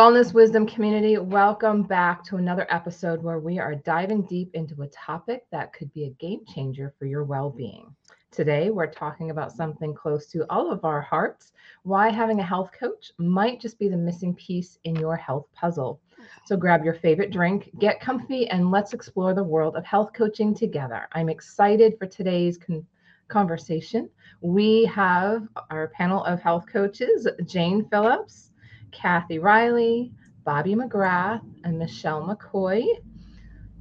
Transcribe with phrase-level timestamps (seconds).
[0.00, 1.18] Wellness Wisdom community.
[1.18, 5.92] Welcome back to another episode where we are diving deep into a topic that could
[5.92, 7.94] be a game changer for your well being.
[8.30, 12.70] Today, we're talking about something close to all of our hearts why having a health
[12.72, 16.00] coach might just be the missing piece in your health puzzle.
[16.46, 20.54] So, grab your favorite drink, get comfy, and let's explore the world of health coaching
[20.54, 21.08] together.
[21.12, 22.86] I'm excited for today's con-
[23.28, 24.08] conversation.
[24.40, 28.49] We have our panel of health coaches Jane Phillips.
[28.92, 30.12] Kathy Riley,
[30.44, 32.86] Bobby McGrath, and Michelle McCoy.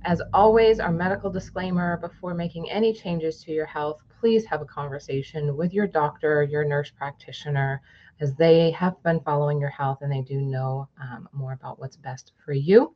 [0.05, 4.65] As always, our medical disclaimer before making any changes to your health, please have a
[4.65, 7.81] conversation with your doctor, your nurse practitioner,
[8.19, 11.95] as they have been following your health and they do know um, more about what's
[11.95, 12.95] best for you.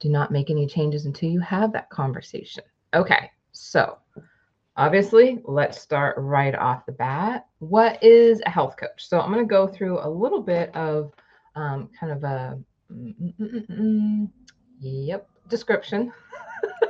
[0.00, 2.64] Do not make any changes until you have that conversation.
[2.94, 3.98] Okay, so
[4.76, 7.46] obviously, let's start right off the bat.
[7.58, 9.08] What is a health coach?
[9.08, 11.12] So I'm going to go through a little bit of
[11.54, 12.58] um, kind of a
[14.80, 16.12] yep description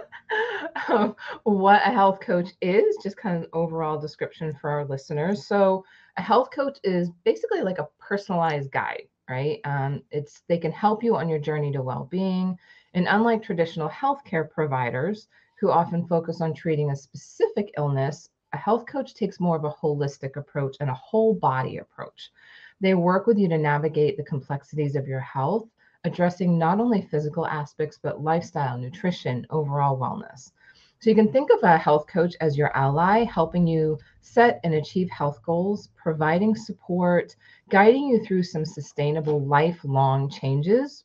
[0.89, 5.47] of what a health coach is, just kind of an overall description for our listeners.
[5.47, 5.85] So
[6.17, 9.61] a health coach is basically like a personalized guide, right?
[9.65, 12.57] Um, it's they can help you on your journey to well-being.
[12.95, 15.29] And unlike traditional healthcare providers,
[15.63, 19.71] who often focus on treating a specific illness, a health coach takes more of a
[19.71, 22.33] holistic approach and a whole body approach.
[22.81, 25.69] They work with you to navigate the complexities of your health,
[26.03, 30.51] addressing not only physical aspects, but lifestyle, nutrition, overall wellness.
[30.99, 34.75] So you can think of a health coach as your ally, helping you set and
[34.75, 37.37] achieve health goals, providing support,
[37.71, 41.05] guiding you through some sustainable lifelong changes.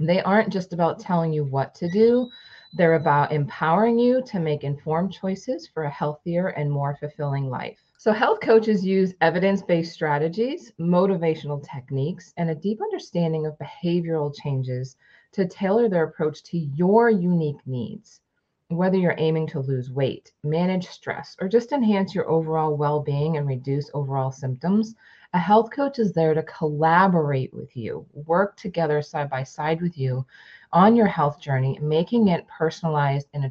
[0.00, 2.30] They aren't just about telling you what to do,
[2.76, 7.78] they're about empowering you to make informed choices for a healthier and more fulfilling life.
[7.98, 14.34] So, health coaches use evidence based strategies, motivational techniques, and a deep understanding of behavioral
[14.34, 14.96] changes
[15.32, 18.20] to tailor their approach to your unique needs.
[18.68, 23.36] Whether you're aiming to lose weight, manage stress, or just enhance your overall well being
[23.36, 24.96] and reduce overall symptoms,
[25.32, 29.96] a health coach is there to collaborate with you, work together side by side with
[29.96, 30.26] you
[30.74, 33.48] on your health journey, making it personalized and a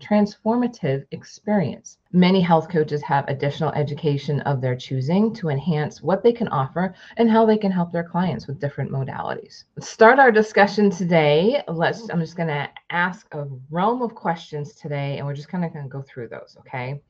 [0.00, 1.98] transformative experience.
[2.12, 6.94] Many health coaches have additional education of their choosing to enhance what they can offer
[7.16, 9.64] and how they can help their clients with different modalities.
[9.76, 11.60] Let's start our discussion today.
[11.66, 15.64] Let's I'm just going to ask a realm of questions today and we're just kind
[15.64, 17.02] of going to go through those, okay?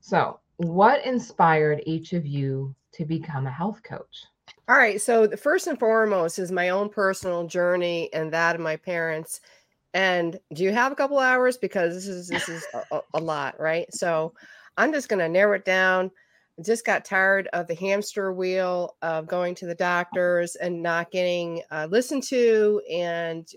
[0.00, 4.24] So, what inspired each of you to become a health coach?
[4.70, 5.00] All right.
[5.02, 9.40] So, the first and foremost is my own personal journey and that of my parents.
[9.94, 11.56] And do you have a couple hours?
[11.56, 13.92] Because this is this is a, a lot, right?
[13.92, 14.32] So,
[14.76, 16.12] I'm just going to narrow it down.
[16.56, 21.10] I just got tired of the hamster wheel of going to the doctors and not
[21.10, 23.48] getting uh, listened to and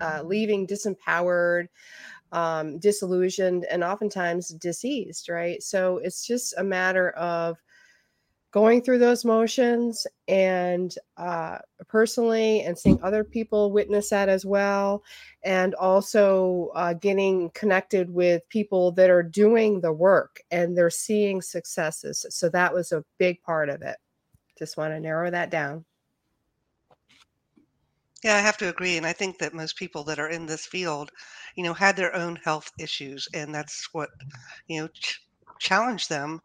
[0.00, 1.66] uh, leaving disempowered,
[2.30, 5.60] um, disillusioned, and oftentimes diseased, right?
[5.60, 7.58] So it's just a matter of
[8.52, 11.58] going through those motions and uh,
[11.88, 15.02] personally and seeing other people witness that as well.
[15.42, 21.40] And also uh, getting connected with people that are doing the work and they're seeing
[21.40, 22.26] successes.
[22.28, 23.96] So that was a big part of it.
[24.58, 25.84] Just want to narrow that down.
[28.22, 30.64] Yeah i have to agree and i think that most people that are in this
[30.64, 31.10] field
[31.56, 34.10] you know had their own health issues and that's what
[34.68, 35.20] you know ch-
[35.58, 36.40] challenged them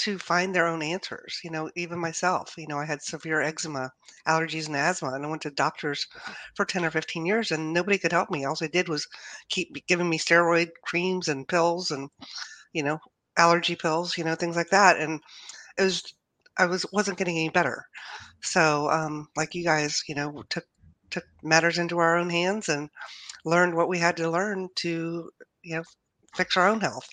[0.00, 1.40] to find their own answers.
[1.44, 3.92] You know, even myself, you know, I had severe eczema,
[4.26, 6.06] allergies, and asthma, and I went to doctors
[6.54, 8.44] for 10 or 15 years and nobody could help me.
[8.44, 9.06] All they did was
[9.50, 12.08] keep giving me steroid creams and pills and,
[12.72, 12.98] you know,
[13.36, 14.98] allergy pills, you know, things like that.
[14.98, 15.20] And
[15.78, 16.02] it was,
[16.58, 17.86] I was, wasn't getting any better.
[18.42, 20.66] So, um, like you guys, you know, took,
[21.10, 22.90] took matters into our own hands and
[23.44, 25.30] learned what we had to learn to,
[25.62, 25.84] you know,
[26.36, 27.08] fix our own health.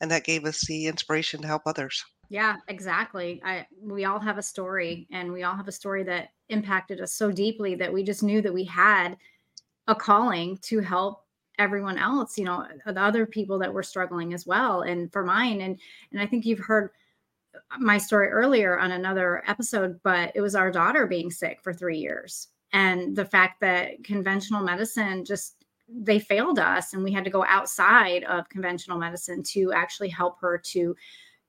[0.00, 2.04] And that gave us the inspiration to help others.
[2.28, 3.40] Yeah, exactly.
[3.44, 7.12] I we all have a story and we all have a story that impacted us
[7.12, 9.16] so deeply that we just knew that we had
[9.88, 11.24] a calling to help
[11.58, 14.82] everyone else, you know, uh, the other people that were struggling as well.
[14.82, 15.80] And for mine and
[16.12, 16.90] and I think you've heard
[17.56, 21.72] uh, my story earlier on another episode, but it was our daughter being sick for
[21.74, 22.48] 3 years.
[22.72, 25.56] And the fact that conventional medicine just
[25.88, 30.40] they failed us and we had to go outside of conventional medicine to actually help
[30.40, 30.96] her to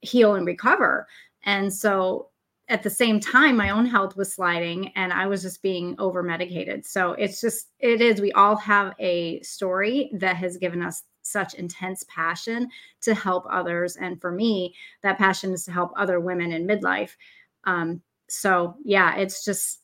[0.05, 1.07] heal and recover.
[1.43, 2.29] And so
[2.67, 6.23] at the same time, my own health was sliding and I was just being over
[6.23, 6.85] medicated.
[6.85, 11.53] So it's just, it is, we all have a story that has given us such
[11.55, 12.69] intense passion
[13.01, 13.97] to help others.
[13.97, 14.73] And for me,
[15.03, 17.11] that passion is to help other women in midlife.
[17.65, 19.81] Um, so yeah, it's just,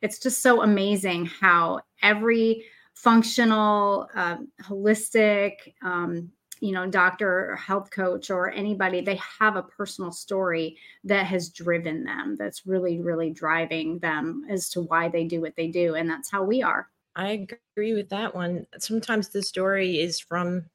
[0.00, 2.64] it's just so amazing how every
[2.94, 6.30] functional, uh, holistic, um,
[6.62, 11.48] you know, doctor or health coach or anybody, they have a personal story that has
[11.48, 15.96] driven them, that's really, really driving them as to why they do what they do.
[15.96, 16.88] And that's how we are.
[17.16, 18.64] I agree with that one.
[18.78, 20.66] Sometimes the story is from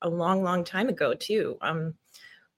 [0.00, 1.58] a long, long time ago, too.
[1.60, 1.92] Um,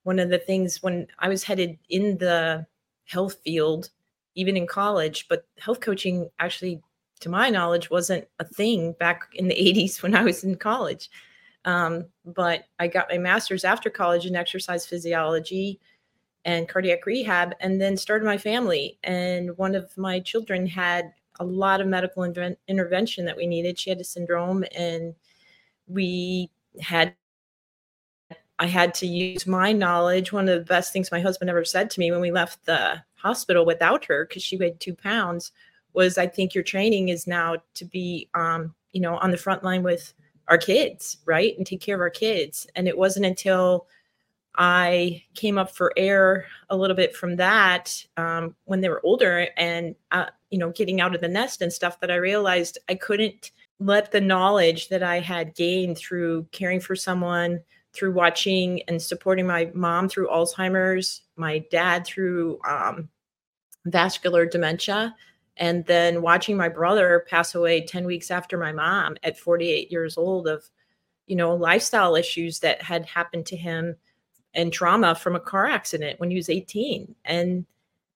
[0.04, 2.64] one of the things when I was headed in the
[3.06, 3.90] health field,
[4.36, 6.80] even in college, but health coaching actually,
[7.20, 11.10] to my knowledge, wasn't a thing back in the 80s when I was in college.
[11.68, 15.78] Um, but I got my master's after college in exercise physiology
[16.46, 18.98] and cardiac rehab, and then started my family.
[19.04, 22.24] And one of my children had a lot of medical
[22.68, 23.78] intervention that we needed.
[23.78, 25.14] She had a syndrome, and
[25.86, 26.50] we
[26.80, 27.14] had
[28.58, 30.32] I had to use my knowledge.
[30.32, 33.02] One of the best things my husband ever said to me when we left the
[33.16, 35.52] hospital without her, because she weighed two pounds,
[35.92, 39.62] was I think your training is now to be, um, you know, on the front
[39.62, 40.14] line with
[40.48, 41.56] our kids, right?
[41.56, 42.66] And take care of our kids.
[42.74, 43.86] And it wasn't until
[44.56, 49.48] I came up for air a little bit from that um, when they were older
[49.56, 52.94] and, uh, you know, getting out of the nest and stuff that I realized I
[52.94, 57.60] couldn't let the knowledge that I had gained through caring for someone,
[57.92, 63.08] through watching and supporting my mom through Alzheimer's, my dad through um,
[63.84, 65.14] vascular dementia,
[65.58, 70.16] and then watching my brother pass away 10 weeks after my mom at 48 years
[70.16, 70.64] old of
[71.26, 73.96] you know lifestyle issues that had happened to him
[74.54, 77.66] and trauma from a car accident when he was 18 and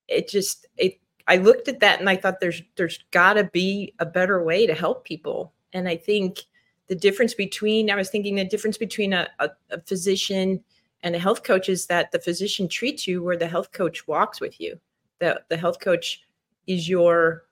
[0.07, 3.93] it just it i looked at that and i thought there's there's got to be
[3.99, 5.53] a better way to help people.
[5.73, 6.39] And i think
[6.87, 10.63] the difference between i was thinking the difference between a, a, a physician
[11.03, 14.39] and a health coach is that the physician treats you where the health coach walks
[14.39, 14.79] with you.
[15.19, 16.21] The, the health coach
[16.67, 17.43] is your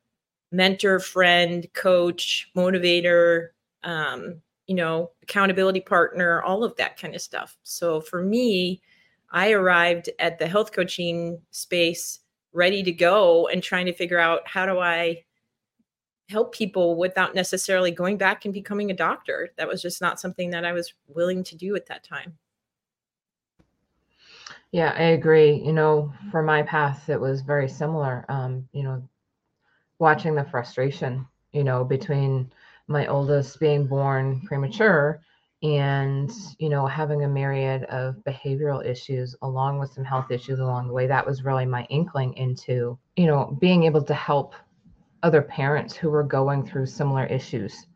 [0.52, 3.50] mentor, friend, coach, motivator,
[3.84, 7.58] um, you know, accountability partner, all of that kind of stuff.
[7.64, 8.82] So for me,
[9.32, 12.20] I arrived at the health coaching space
[12.54, 15.24] ready to go and trying to figure out how do I
[16.30, 19.50] help people without necessarily going back and becoming a doctor.
[19.58, 22.38] That was just not something that I was willing to do at that time.
[24.72, 25.54] Yeah, I agree.
[25.54, 28.26] You know, for my path, it was very similar.
[28.30, 29.04] Um, you know,
[30.00, 32.52] watching the frustration, you know, between
[32.88, 35.22] my oldest being born premature
[35.64, 40.88] and, you know, having a myriad of behavioral issues along with some health issues along
[40.88, 41.08] the way.
[41.08, 44.56] That was really my inkling into, you know, being able to help
[45.24, 47.88] other parents who were going through similar issues,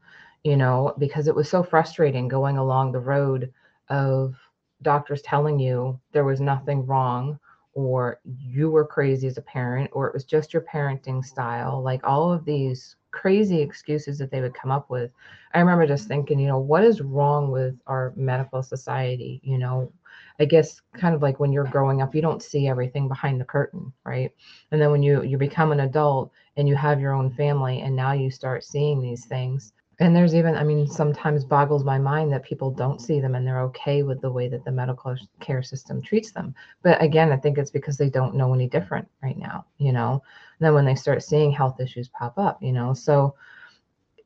[0.43, 3.51] you know, because it was so frustrating going along the road
[3.89, 4.35] of
[4.85, 7.39] doctors telling you there was nothing wrong
[7.75, 11.99] or you were crazy as a parent, or it was just your parenting style, like
[12.05, 15.11] all of these crazy excuses that they would come up with.
[15.53, 19.41] I remember just thinking, you know, what is wrong with our medical society?
[19.43, 19.91] You know,
[20.39, 23.45] I guess kind of like when you're growing up, you don't see everything behind the
[23.45, 24.31] curtain, right?
[24.71, 27.95] And then when you you become an adult and you have your own family and
[27.95, 32.31] now you start seeing these things, and there's even i mean sometimes boggles my mind
[32.31, 35.63] that people don't see them and they're okay with the way that the medical care
[35.63, 36.53] system treats them.
[36.83, 40.21] But again i think it's because they don't know any different right now you know?
[40.59, 42.93] And then when they start seeing health issues pop up you know?
[42.93, 43.35] So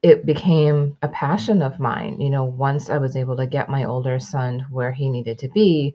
[0.02, 2.46] it became a passion of mine you know?
[2.46, 5.94] Once i was able to get my older son where he needed to be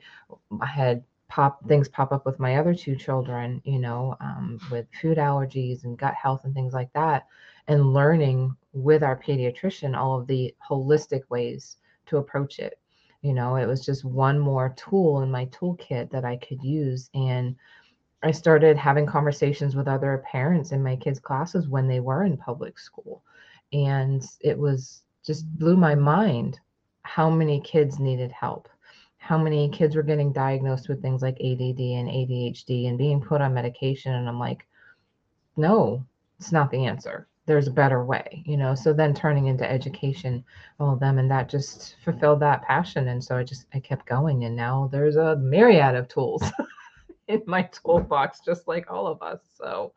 [0.61, 4.17] i had pop things pop up with my other two children you know?
[4.21, 7.27] Um, with food allergies and gut health and things like that
[7.69, 12.79] and learning with our pediatrician all of the holistic ways to approach it.
[13.23, 17.09] You know, it was just one more tool in my toolkit that I could use.
[17.15, 17.57] And
[18.23, 22.37] I started having conversations with other parents in my kids' classes when they were in
[22.37, 23.23] public school.
[23.73, 26.61] And it was just blew my mind
[27.03, 28.69] how many kids needed help,
[29.17, 33.41] how many kids were getting diagnosed with things like ADD and ADHD and being put
[33.41, 34.13] on medication.
[34.13, 34.67] And I'm like,
[35.57, 36.05] no,
[36.39, 40.43] it's not the answer there's a better way you know so then turning into education
[40.81, 44.07] all of them and that just fulfilled that passion and so i just i kept
[44.07, 46.43] going and now there's a myriad of tools
[47.29, 49.93] in my toolbox just like all of us so.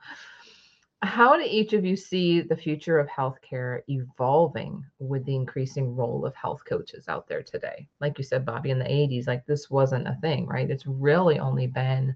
[1.03, 6.25] How do each of you see the future of healthcare evolving with the increasing role
[6.25, 7.87] of health coaches out there today?
[8.01, 10.69] Like you said bobby in the 80s like this wasn't a thing right?
[10.69, 12.15] It's really only been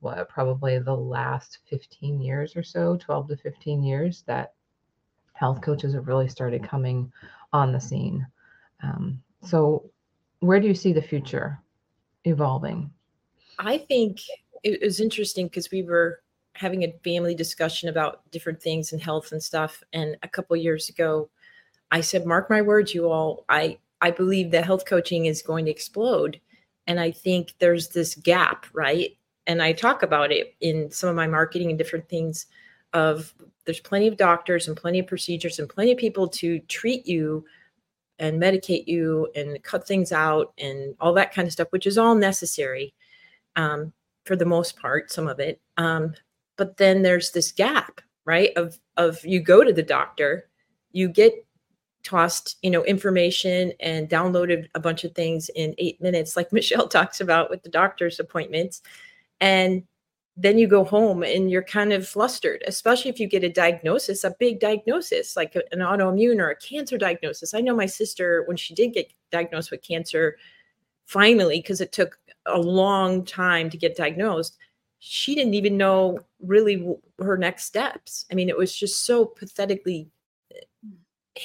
[0.00, 4.54] what probably the last 15 years or so 12 to 15 years that
[5.40, 7.10] health coaches have really started coming
[7.54, 8.26] on the scene.
[8.82, 9.90] Um, so,
[10.40, 11.58] where do you see the future
[12.24, 12.90] evolving?
[13.58, 14.20] I think
[14.62, 16.20] it was interesting because we were
[16.52, 19.82] having a family discussion about different things and health and stuff.
[19.94, 21.30] And a couple years ago,
[21.90, 23.44] I said, "Mark my words, you all.
[23.48, 26.38] I I believe that health coaching is going to explode."
[26.86, 29.16] And I think there's this gap, right?
[29.46, 32.46] And I talk about it in some of my marketing and different things
[32.92, 33.32] of
[33.70, 37.44] there's plenty of doctors and plenty of procedures and plenty of people to treat you
[38.18, 41.96] and medicate you and cut things out and all that kind of stuff, which is
[41.96, 42.92] all necessary
[43.54, 43.92] um,
[44.24, 45.60] for the most part, some of it.
[45.76, 46.14] Um,
[46.56, 48.50] but then there's this gap, right?
[48.56, 50.48] Of of you go to the doctor,
[50.90, 51.32] you get
[52.02, 56.88] tossed, you know, information and downloaded a bunch of things in eight minutes, like Michelle
[56.88, 58.82] talks about with the doctor's appointments,
[59.40, 59.84] and
[60.36, 64.24] then you go home and you're kind of flustered, especially if you get a diagnosis,
[64.24, 67.52] a big diagnosis like an autoimmune or a cancer diagnosis.
[67.52, 70.36] I know my sister, when she did get diagnosed with cancer,
[71.06, 74.56] finally, because it took a long time to get diagnosed,
[75.00, 78.26] she didn't even know really her next steps.
[78.30, 80.08] I mean, it was just so pathetically
[80.54, 80.60] eh,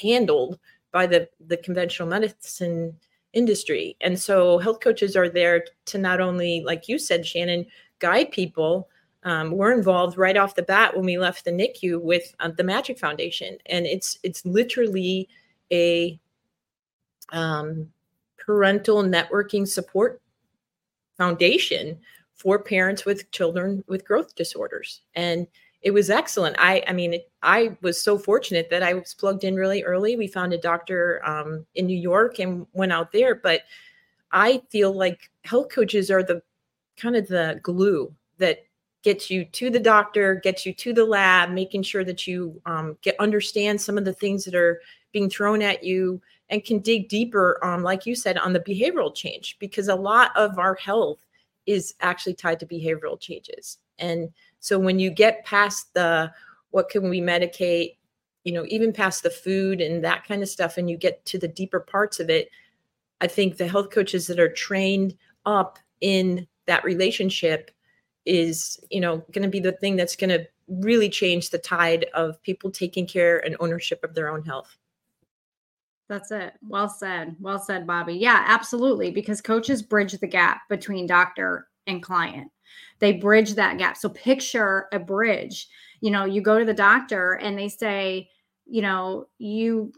[0.02, 0.60] handled
[0.92, 2.98] by the the conventional medicine
[3.34, 3.98] industry.
[4.02, 7.66] And so health coaches are there to not only, like you said, Shannon,
[8.00, 8.90] guide people.
[9.24, 12.64] Um, we're involved right off the bat when we left the NICU with uh, the
[12.64, 15.28] Magic Foundation, and it's it's literally
[15.72, 16.20] a
[17.32, 17.90] um,
[18.38, 20.22] parental networking support
[21.18, 21.98] foundation
[22.36, 25.48] for parents with children with growth disorders, and
[25.82, 26.56] it was excellent.
[26.60, 30.16] I I mean, it, I was so fortunate that I was plugged in really early.
[30.16, 33.62] We found a doctor um, in New York and went out there, but
[34.32, 36.42] I feel like health coaches are the
[36.98, 38.60] kind of the glue that
[39.04, 42.98] gets you to the doctor, gets you to the lab, making sure that you um,
[43.02, 47.08] get understand some of the things that are being thrown at you and can dig
[47.08, 51.20] deeper, um, like you said, on the behavioral change because a lot of our health
[51.66, 53.78] is actually tied to behavioral changes.
[54.00, 56.32] And so when you get past the
[56.72, 57.98] what can we medicate,
[58.44, 61.38] you know, even past the food and that kind of stuff, and you get to
[61.38, 62.50] the deeper parts of it,
[63.22, 67.72] I think the health coaches that are trained up in that relationship
[68.26, 72.06] is you know going to be the thing that's going to really change the tide
[72.14, 74.78] of people taking care and ownership of their own health.
[76.10, 76.54] That's it.
[76.68, 77.36] Well said.
[77.40, 78.16] Well said bobby.
[78.16, 82.52] Yeah absolutely because coaches bridge the gap between doctor and client.
[83.00, 83.98] They bridge that gap.
[83.98, 85.68] So picture a bridge.
[86.02, 88.30] You know you go to the doctor and they say
[88.66, 89.94] you know you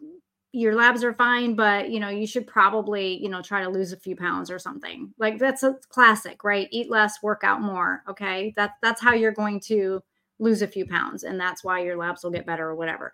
[0.58, 3.92] your labs are fine but you know you should probably you know try to lose
[3.92, 5.14] a few pounds or something.
[5.18, 6.68] Like that's a classic right?
[6.72, 8.54] Eat less work out more okay?
[8.56, 10.02] That that's how you're going to
[10.40, 13.14] lose a few pounds and that's why your labs will get better or whatever.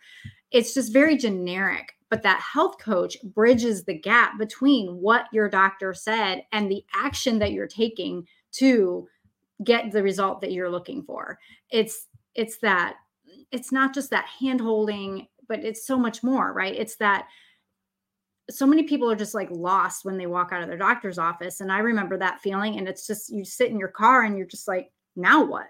[0.52, 5.96] It's just very generic but that health coach bridges the gap between what your doctor
[5.96, 9.08] said and the action that you're taking to
[9.64, 11.40] get the result that you're looking for.
[11.72, 12.98] It's it's that
[13.52, 16.74] it's not just that hand holding but it's so much more, right?
[16.74, 17.28] It's that
[18.50, 21.62] so many people are just like lost when they walk out of their doctor's office.
[21.62, 22.80] And I remember that feeling.
[22.80, 25.68] And it's just you sit in your car and you're just like, now what?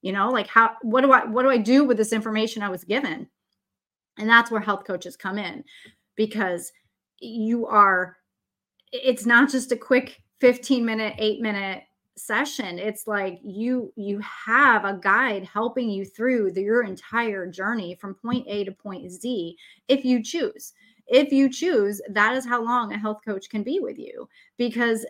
[0.00, 2.68] You know, like how what do I what do I do with this information I
[2.68, 3.26] was given?
[4.16, 5.64] And that's where health coaches come in
[6.16, 6.72] because
[7.18, 8.16] you are
[8.92, 11.82] it's not just a quick 15 minute, 8 minute
[12.16, 17.94] session it's like you you have a guide helping you through the, your entire journey
[17.94, 19.56] from point a to point z
[19.88, 20.72] if you choose.
[21.08, 25.06] If you choose that is how long a health coach can be with you because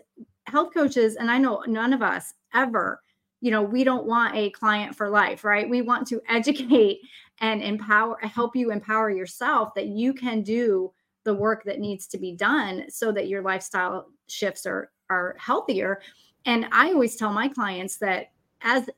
[0.47, 3.01] health coaches and i know none of us ever
[3.41, 5.69] you know we don't want a client for life right?
[5.69, 6.99] We want to educate
[7.41, 10.91] and empower help you empower yourself that you can do
[11.25, 15.99] the work that needs to be done so that your lifestyle shifts are are healthier
[16.45, 18.31] and i always tell my clients that
[18.61, 18.89] as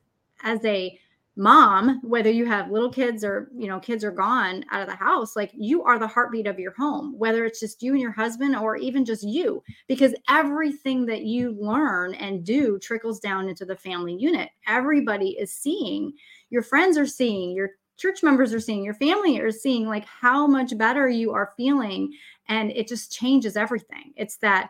[0.43, 0.97] as a
[1.37, 4.95] mom whether you have little kids or you know kids are gone out of the
[4.95, 8.11] house like you are the heartbeat of your home whether it's just you and your
[8.11, 13.65] husband or even just you because everything that you learn and do trickles down into
[13.65, 14.49] the family unit.
[14.67, 16.13] Everybody is seeing
[16.49, 20.47] your friends are seeing your church members are seeing your family are seeing like how
[20.47, 22.13] much better you are feeling.
[22.47, 24.13] And it just changes everything.
[24.15, 24.69] It's that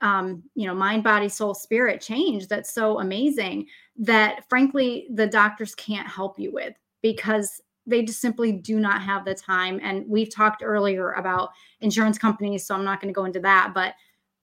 [0.00, 3.66] um, you know, mind, body, soul, spirit change that's so amazing
[3.98, 9.24] that frankly the doctors can't help you with because they just simply do not have
[9.24, 9.80] the time.
[9.82, 13.72] And we've talked earlier about insurance companies, so I'm not going to go into that,
[13.74, 13.94] but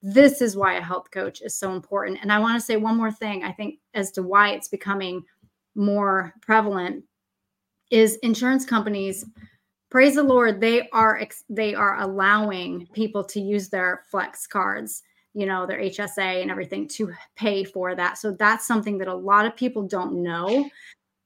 [0.02, 2.20] this is why a health coach is so important.
[2.22, 5.24] And I want to say one more thing, I think, as to why it's becoming
[5.76, 7.04] more prevalent
[7.92, 9.24] is insurance companies
[9.90, 15.04] praise the lord they are they are allowing people to use their flex cards
[15.38, 18.17] you know, their HSA and everything to pay for that.
[18.17, 20.67] So that's something that a lot of people don't know.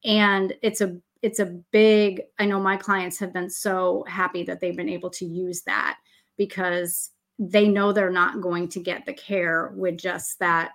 [0.03, 4.59] and it's a it's a big i know my clients have been so happy that
[4.59, 5.97] they've been able to use that
[6.37, 10.71] because they know they're not going to get the care with just that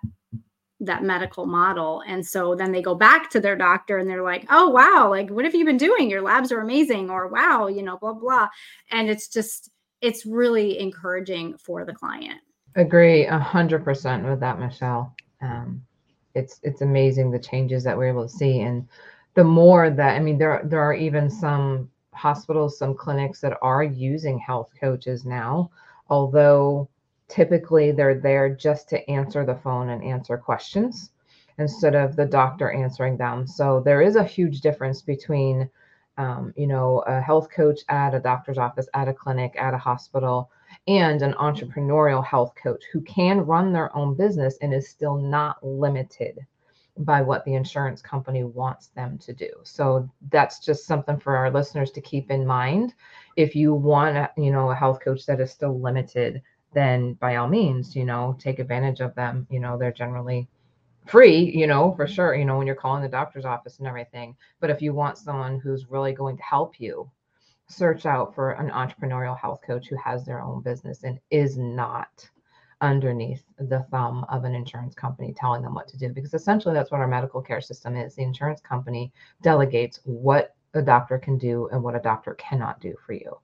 [0.78, 4.44] that medical model and so then they go back to their doctor and they're like
[4.50, 7.82] oh wow like what have you been doing your labs are amazing or wow you
[7.82, 8.46] know blah blah
[8.90, 9.70] and it's just
[10.02, 12.40] it's really encouraging for the client
[12.76, 15.14] agree a hundred percent with that michelle.
[15.40, 15.82] Um,
[16.34, 18.86] it's it's amazing the changes that we're able to see and
[19.34, 23.82] the more that i mean there there are even some hospitals some clinics that are
[23.82, 25.70] using health coaches now
[26.10, 26.88] although
[27.28, 31.10] typically they're there just to answer the phone and answer questions
[31.58, 33.46] instead of the doctor answering them.
[33.46, 35.68] So there is a huge difference between
[36.18, 39.78] um, you know a health coach at a doctor's office at a clinic at a
[39.78, 40.50] hospital
[40.88, 45.64] and an entrepreneurial health coach who can run their own business and is still not
[45.64, 46.38] limited
[46.98, 49.50] by what the insurance company wants them to do.
[49.64, 52.94] So that's just something for our listeners to keep in mind.
[53.36, 57.48] If you want, you know, a health coach that is still limited, then by all
[57.48, 59.46] means, you know, take advantage of them.
[59.50, 60.48] You know, they're generally
[61.06, 64.36] free, you know, for sure, you know, when you're calling the doctor's office and everything.
[64.60, 67.10] But if you want someone who's really going to help you,
[67.68, 72.28] search out for an entrepreneurial health coach who has their own business and is not
[72.80, 76.90] underneath the thumb of an insurance company telling them what to do because essentially that's
[76.90, 78.14] what our medical care system is.
[78.14, 82.94] The insurance company delegates what a doctor can do and what a doctor cannot do
[83.04, 83.38] for you.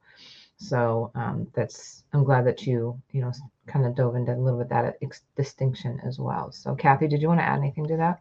[0.59, 3.33] So um, that's i'm glad that you you know
[3.67, 6.53] kind of dove into a little bit that ex- distinction as well.
[6.53, 8.21] So kathy did you want to add anything to that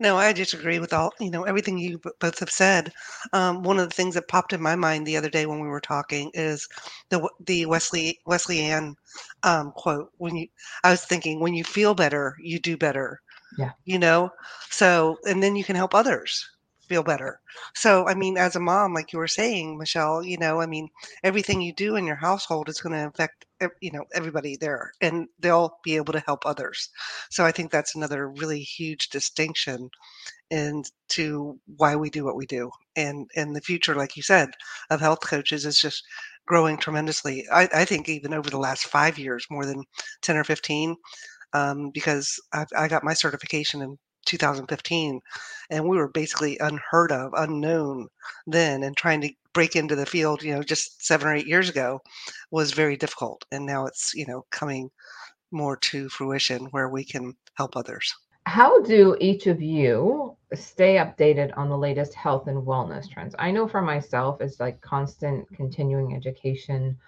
[0.00, 2.92] no, I just agree with all, you know, everything you both have said.
[3.32, 5.68] Um, one of the things that popped in my mind the other day when we
[5.68, 6.68] were talking is
[7.10, 8.96] the the Wesley Wesley Ann
[9.42, 10.10] um, quote.
[10.18, 10.48] When you,
[10.82, 13.20] I was thinking, when you feel better, you do better.
[13.58, 13.72] Yeah.
[13.84, 14.30] You know,
[14.70, 16.44] so and then you can help others
[16.88, 17.40] feel better.
[17.74, 20.88] So, I mean, as a mom, like you were saying, Michelle, you know, I mean,
[21.22, 23.46] everything you do in your household is going to affect,
[23.80, 26.88] you know, everybody there and they'll be able to help others.
[27.30, 29.90] So I think that's another really huge distinction
[30.50, 32.70] and to why we do what we do.
[32.96, 34.50] And, and the future, like you said,
[34.90, 36.02] of health coaches is just
[36.46, 37.46] growing tremendously.
[37.52, 39.84] I, I think even over the last five years, more than
[40.22, 40.96] 10 or 15,
[41.54, 45.20] um, because I, I got my certification in 2015
[45.70, 48.08] and we were basically unheard of unknown
[48.46, 51.68] then and trying to break into the field you know just seven or eight years
[51.68, 52.00] ago
[52.50, 54.90] was very difficult and now it's you know coming
[55.54, 58.12] more to fruition where we can help others.
[58.46, 63.34] How do each of you stay updated on the latest health and wellness trends?
[63.38, 66.98] I know for myself it's like constant continuing education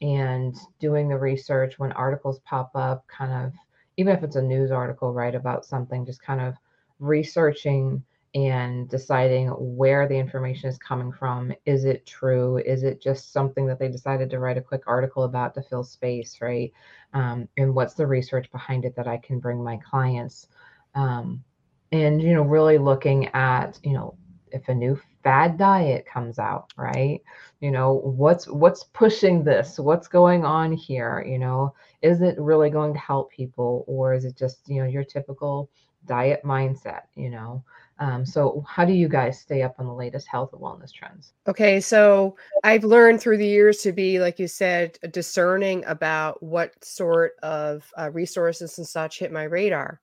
[0.00, 3.52] and doing the research when articles pop up kind of
[3.96, 6.54] even if it's a news article right about something just kind of
[6.98, 8.02] researching
[8.34, 11.52] and deciding where the information is coming from.
[11.66, 12.58] Is it true?
[12.58, 15.84] Is it just something that they decided to write a quick article about to fill
[15.84, 16.72] space, right?
[17.12, 20.48] Um, and what's the research behind it that I can bring my clients?
[20.96, 21.44] Um,
[21.92, 24.16] and you know, really looking at you know
[24.50, 27.20] if a new fad diet comes out, right?
[27.60, 29.78] You know, what's what's pushing this?
[29.78, 31.24] What's going on here?
[31.26, 34.88] You know, is it really going to help people, or is it just you know
[34.88, 35.70] your typical
[36.06, 37.64] diet mindset, you know.
[38.00, 41.32] Um, so, how do you guys stay up on the latest health and wellness trends?
[41.46, 46.72] Okay, so I've learned through the years to be, like you said, discerning about what
[46.84, 50.00] sort of uh, resources and such hit my radar.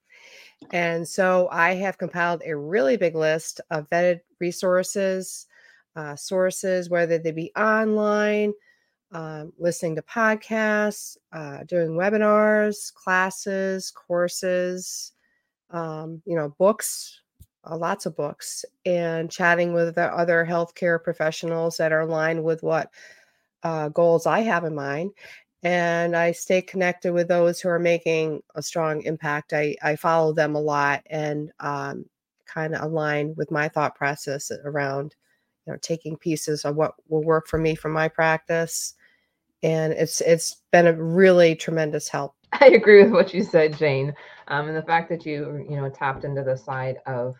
[0.72, 5.48] And so I have compiled a really big list of vetted resources,
[5.96, 8.54] uh, sources, whether they be online,
[9.12, 15.12] um, listening to podcasts, uh, doing webinars, classes, courses,
[15.72, 17.22] um, you know, books,
[17.70, 22.64] uh, lots of books, and chatting with the other healthcare professionals that are aligned with
[22.64, 22.90] what
[23.64, 25.12] uh, goals I have in mind.
[25.64, 29.54] And I stay connected with those who are making a strong impact.
[29.54, 32.06] I, I follow them a lot and um,
[32.48, 35.16] kind of align with my thought process around,
[35.66, 38.96] you know, taking pieces of what will work for me from my practice.
[39.62, 42.34] And it's it's been a really tremendous help.
[42.60, 44.14] I agree with what you said, Jane.
[44.48, 47.36] Um, and the fact that you, you know, tapped into the side of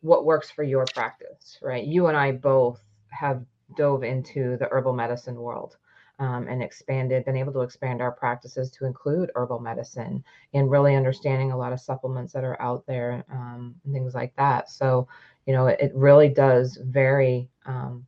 [0.00, 1.84] what works for your practice, right?
[1.84, 3.44] You and I both have
[3.76, 5.76] dove into the herbal medicine world
[6.18, 10.94] um, and expanded, been able to expand our practices to include herbal medicine and really
[10.96, 14.70] understanding a lot of supplements that are out there um, and things like that.
[14.70, 15.08] So,
[15.46, 17.50] you know, it, it really does vary.
[17.66, 18.06] Um,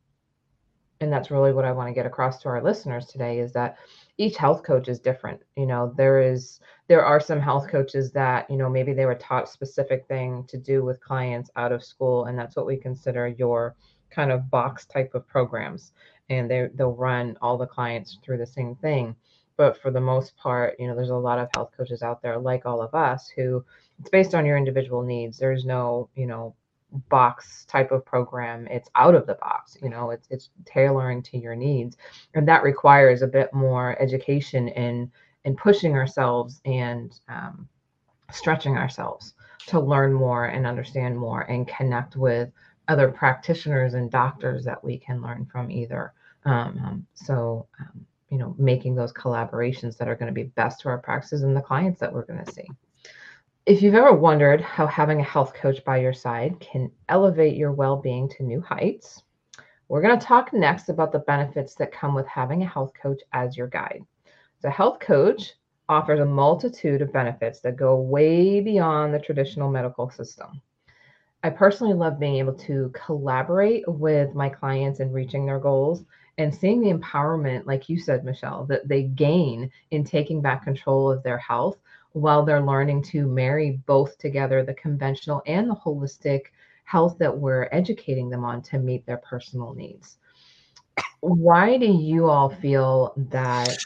[1.01, 3.77] and that's really what I want to get across to our listeners today is that
[4.19, 5.41] each health coach is different.
[5.55, 9.15] You know, there is there are some health coaches that, you know, maybe they were
[9.15, 13.29] taught specific thing to do with clients out of school and that's what we consider
[13.29, 13.75] your
[14.09, 15.93] kind of box type of programs
[16.29, 19.15] and they they'll run all the clients through the same thing.
[19.55, 22.37] But for the most part, you know, there's a lot of health coaches out there
[22.37, 23.63] like all of us who
[23.99, 25.37] it's based on your individual needs.
[25.37, 26.55] There's no, you know,
[27.07, 31.37] box type of program it's out of the box you know it's it's tailoring to
[31.37, 31.97] your needs.
[32.33, 35.11] And that requires a bit more education in
[35.45, 37.67] in pushing ourselves and um,
[38.31, 39.33] stretching ourselves
[39.67, 42.49] to learn more and understand more and connect with
[42.87, 46.13] other practitioners and doctors that we can learn from either.
[46.45, 50.81] Um, um, so um, you know making those collaborations that are going to be best
[50.81, 52.67] to our practices and the clients that we're going to see
[53.69, 57.71] if you've ever wondered how having a health coach by your side can elevate your
[57.71, 59.21] well being to new heights,
[59.87, 63.21] we're going to talk next about the benefits that come with having a health coach
[63.31, 64.01] as your guide.
[64.63, 65.53] The health coach
[65.87, 70.63] offers a multitude of benefits that go way beyond the traditional medical system.
[71.43, 76.03] I personally love being able to collaborate with my clients in reaching their goals
[76.39, 81.11] and seeing the empowerment, like you said, Michelle, that they gain in taking back control
[81.11, 81.77] of their health
[82.13, 86.43] while they're learning to marry both together the conventional and the holistic
[86.83, 90.17] health that we're educating them on to meet their personal needs.
[91.21, 93.77] Why do you all feel that,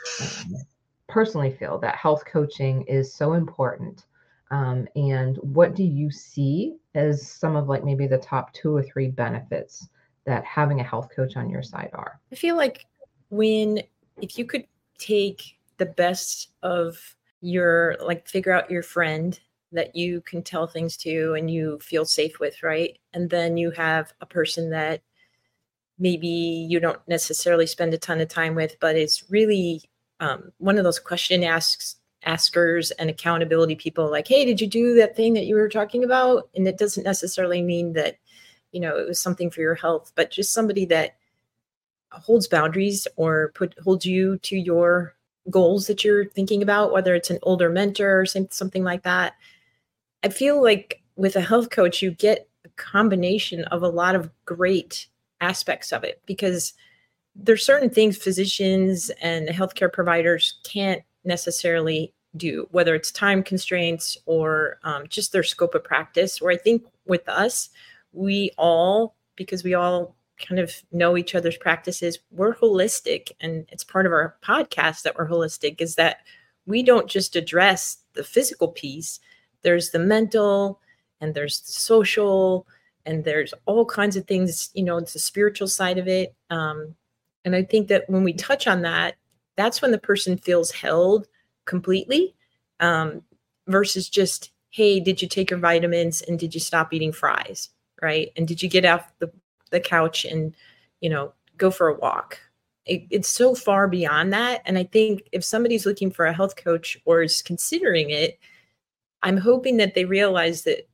[1.08, 4.06] personally feel that health coaching is so important?
[4.52, 8.84] Um, and what do you see as some of like maybe the top two or
[8.84, 9.90] three benefits
[10.26, 12.20] that having a health coach on your side are?
[12.32, 12.86] I feel like
[13.30, 13.82] when,
[14.22, 14.66] if you could
[14.98, 19.38] take the best of your like figure out your friend
[19.74, 22.98] that you can tell things to and you feel safe with, right?
[23.14, 25.02] And then you have a person that
[26.00, 29.82] maybe you don't necessarily spend a ton of time with, but it's really
[30.22, 34.96] um, one of those question asks askers and accountability people like, hey, did you do
[34.96, 36.50] that thing that you were talking about?
[36.56, 38.16] And it doesn't necessarily mean that,
[38.72, 41.18] you know, it was something for your health, but just somebody that
[42.10, 45.16] holds boundaries or put holds you to your
[45.50, 49.34] goals that you're thinking about, whether it's an older mentor or something like that.
[50.24, 54.30] I feel like with a health coach, you get a combination of a lot of
[54.46, 55.08] great
[55.42, 56.74] aspects of it because
[57.36, 64.80] there's certain things physicians and healthcare providers can't necessarily do, whether it's time constraints or
[64.84, 66.42] um, just their scope of practice.
[66.42, 67.70] Where I think with us,
[68.12, 72.20] we all, because we all kind of know each other's practices.
[72.32, 76.18] We're holistic and it's part of our podcast that we're holistic is that
[76.66, 79.20] we don't just address the physical piece.
[79.62, 80.80] There's the mental
[81.22, 82.68] and there's the social
[83.06, 86.36] and there's all kinds of things you know it's the spiritual side of it.
[86.50, 86.96] Um,
[87.46, 89.16] and i think that when we touch on that
[89.56, 91.28] that's when the person feels held
[91.66, 92.36] completely
[92.80, 93.22] um,
[93.68, 97.70] versus just hey did you take your vitamins and did you stop eating fries?
[98.02, 98.32] Right?
[98.36, 99.32] And did you get off the
[99.74, 100.56] the couch and
[101.02, 102.40] you know go for a walk
[102.86, 106.56] it, it's so far beyond that and i think if somebody's looking for a health
[106.56, 108.40] coach or is considering it
[109.24, 110.88] i'm hoping that they realize that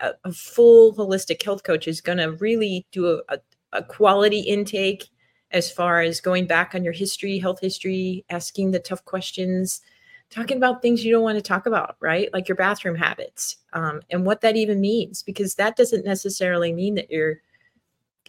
[0.00, 3.38] a, a full holistic health coach is going to really do a, a,
[3.72, 5.08] a quality intake
[5.52, 9.80] as far as going back on your history health history asking the tough questions
[10.30, 12.32] talking about things you don't want to talk about, right?
[12.32, 16.94] Like your bathroom habits um, and what that even means, because that doesn't necessarily mean
[16.96, 17.40] that you're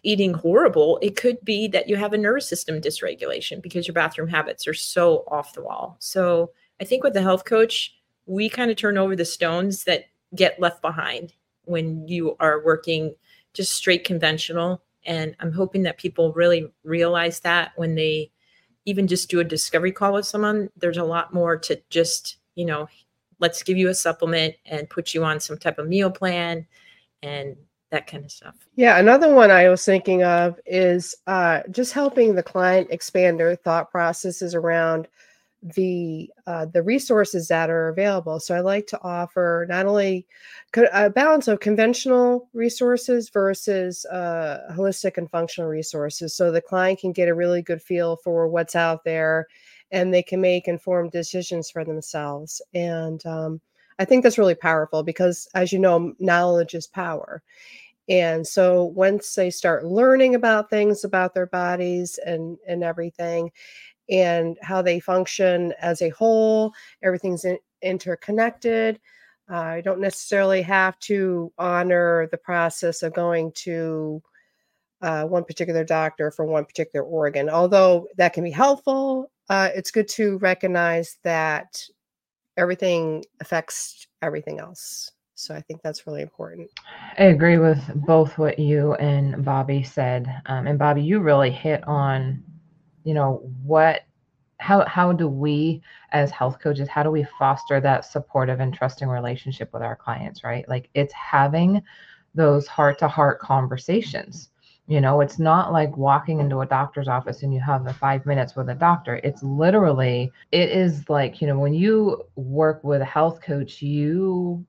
[0.06, 4.28] eating horrible, it could be that you have a nervous system dysregulation because your bathroom
[4.28, 5.98] habits are so off the wall.
[6.00, 7.96] So I think with the health coach,
[8.28, 13.16] we kind of turn over the stones that get left behind when you are working
[13.54, 14.82] just straight conventional.
[15.06, 18.32] And I'm hoping that people really realize that when they
[18.86, 22.66] even just do a discovery call with someone, there's a lot more to just, you
[22.66, 22.88] know,
[23.40, 26.68] let's give you a supplement and put you on some type of meal plan
[27.24, 27.56] and
[27.92, 28.56] that kind of stuff.
[28.76, 33.56] Yeah, another one I was thinking of is uh, just helping the client expand their
[33.56, 35.08] thought processes around
[35.74, 38.40] the uh, the resources that are available.
[38.40, 40.28] So I like to offer not only
[40.94, 47.14] a balance of conventional resources versus uh, holistic and functional resources, so the client can
[47.14, 49.48] get a really good feel for what's out there,
[49.92, 52.62] and they can make informed decisions for themselves.
[52.76, 53.62] And um,
[54.00, 57.42] I think that's really powerful because, as you know, knowledge is power.
[58.08, 63.52] And so once they start learning about things about their bodies and and everything
[64.10, 69.00] and how they function as a whole, everything's in, interconnected.
[69.50, 74.22] Uh, I don't necessarily have to honor the process of going to
[75.02, 77.50] uh, one particular doctor for one particular organ.
[77.50, 81.84] Although that can be helpful, uh, it's good to recognize that
[82.58, 85.12] everything affects everything else.
[85.36, 86.70] So I think that's really important.
[87.18, 90.28] I agree with both what you and Bobby said.
[90.46, 92.42] Um, and Bobby, you really hit on,
[93.04, 94.02] you know, what,
[94.60, 99.10] how, how do we as health coaches, how do we foster that supportive and trusting
[99.10, 100.68] relationship with our clients, right?
[100.70, 101.82] Like it's having
[102.34, 104.50] those heart to heart conversations.
[104.88, 108.26] You know, it's not like walking into a doctor's office and you have the five
[108.26, 109.20] minutes with a doctor.
[109.24, 114.64] It's literally, it is like, you know, when you work with a health coach, you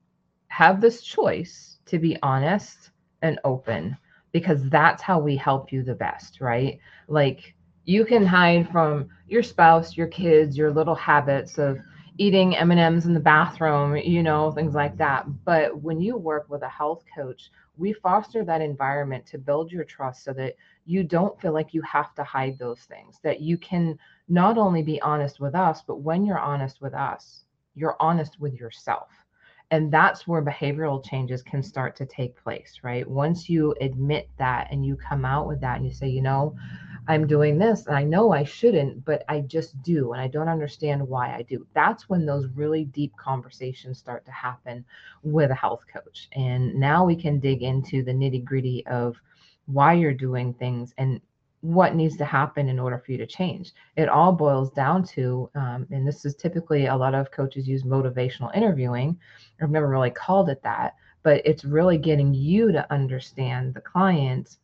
[0.47, 2.89] have this choice to be honest
[3.21, 3.95] and open
[4.31, 6.79] because that's how we help you the best, right?
[7.07, 7.53] Like
[7.85, 11.77] you can hide from your spouse, your kids, your little habits of
[12.17, 15.25] eating M&Ms in the bathroom, you know, things like that.
[15.45, 19.83] But when you work with a health coach, we foster that environment to build your
[19.83, 23.57] trust so that you don't feel like you have to hide those things, that you
[23.57, 27.43] can not only be honest with us, but when you're honest with us,
[27.75, 29.09] you're honest with yourself
[29.71, 33.07] and that's where behavioral changes can start to take place right?
[33.09, 36.55] Once you admit that and you come out with that and you say you know
[37.09, 40.49] i'm doing this and i know i shouldn't but i just do and i don't
[40.49, 41.65] understand why i do.
[41.73, 44.83] That's when those really deep conversations start to happen
[45.23, 46.29] with a health coach.
[46.33, 49.15] And now we can dig into the nitty gritty of
[49.65, 51.19] why you're doing things and
[51.61, 53.73] what needs to happen in order for you to change.
[53.95, 57.83] It all boils down to, um, and this is typically a lot of coaches use
[57.83, 59.17] motivational interviewing.
[59.61, 64.57] I've never really called it that, but it's really getting you to understand the client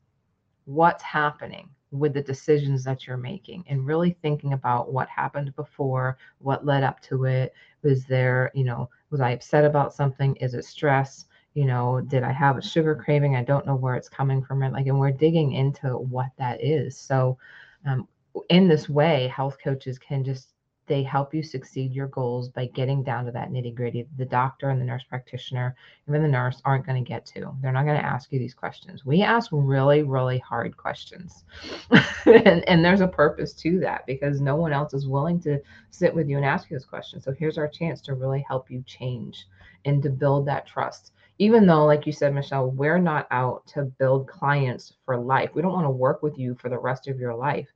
[0.66, 6.18] what's happening with the decisions that you're making and really thinking about what happened before,
[6.40, 7.54] what led up to it.
[7.84, 10.36] Was there, you know, was I upset about something?
[10.38, 11.26] Is it stress?
[11.54, 13.36] You know did i have a sugar craving?
[13.36, 16.98] I don't know where it's coming from like and we're digging into what that is.
[16.98, 17.38] So
[17.86, 18.08] um,
[18.50, 20.50] in this way health coaches can just
[20.86, 24.06] they help you succeed your goals by getting down to that nitty gritty.
[24.18, 25.76] The doctor and the nurse practitioner
[26.10, 27.56] even the nurse aren't going to get to.
[27.62, 29.06] They're not going to ask you these questions.
[29.06, 31.46] We ask really really hard questions.
[32.26, 36.16] And, and there's a purpose to that because no one else is willing to sit
[36.16, 37.26] with you and ask you those questions.
[37.26, 39.46] So here's our chance to really help you change
[39.86, 43.84] and to build that trust even though, like you said, Michelle, we're not out to
[43.84, 45.52] build clients for life.
[45.54, 47.68] We don't want to work with you for the rest of your life,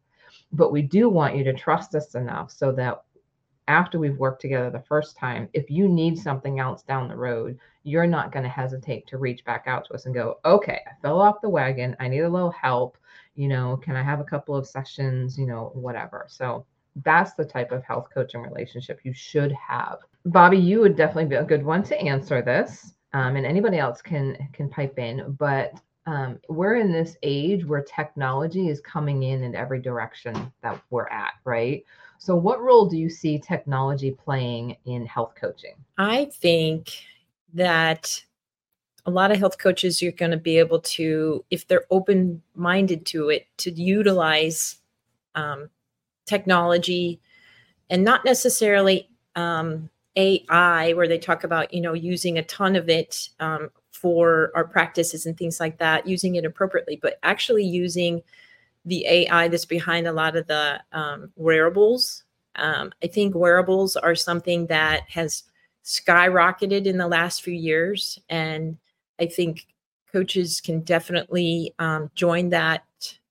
[0.52, 3.04] but we do want you to trust us enough so that
[3.68, 7.58] after we've worked together the first time, if you need something else down the road,
[7.84, 10.92] you're not going to hesitate to reach back out to us and go, okay, I
[11.02, 11.96] fell off the wagon.
[12.00, 12.98] I need a little help.
[13.36, 15.38] You know, can I have a couple of sessions?
[15.38, 16.26] You know, whatever.
[16.30, 16.66] So
[17.04, 20.00] that's the type of health coaching relationship you should have.
[20.26, 24.02] Bobby, you would definitely be a good one to answer this um, and anybody else
[24.02, 25.74] can can pipe in but
[26.06, 31.10] um, we're in this age where technology is coming in in every direction that we're
[31.10, 31.84] at right?
[32.18, 35.76] So what role do you see technology playing in health coaching?
[35.98, 36.92] I think
[37.54, 38.24] that
[39.06, 43.06] a lot of health coaches you're going to be able to if they're open minded
[43.08, 44.78] to it to utilize
[45.36, 45.70] um,
[46.26, 47.20] technology
[47.90, 52.90] and not necessarily um, AI, where they talk about, you know, using a ton of
[52.90, 58.22] it um, for our practices and things like that, using it appropriately, but actually using
[58.84, 62.24] the AI that's behind a lot of the um, wearables.
[62.56, 65.44] Um, I think wearables are something that has
[65.84, 68.20] skyrocketed in the last few years.
[68.30, 68.78] And
[69.20, 69.68] I think
[70.12, 72.84] coaches can definitely um, join that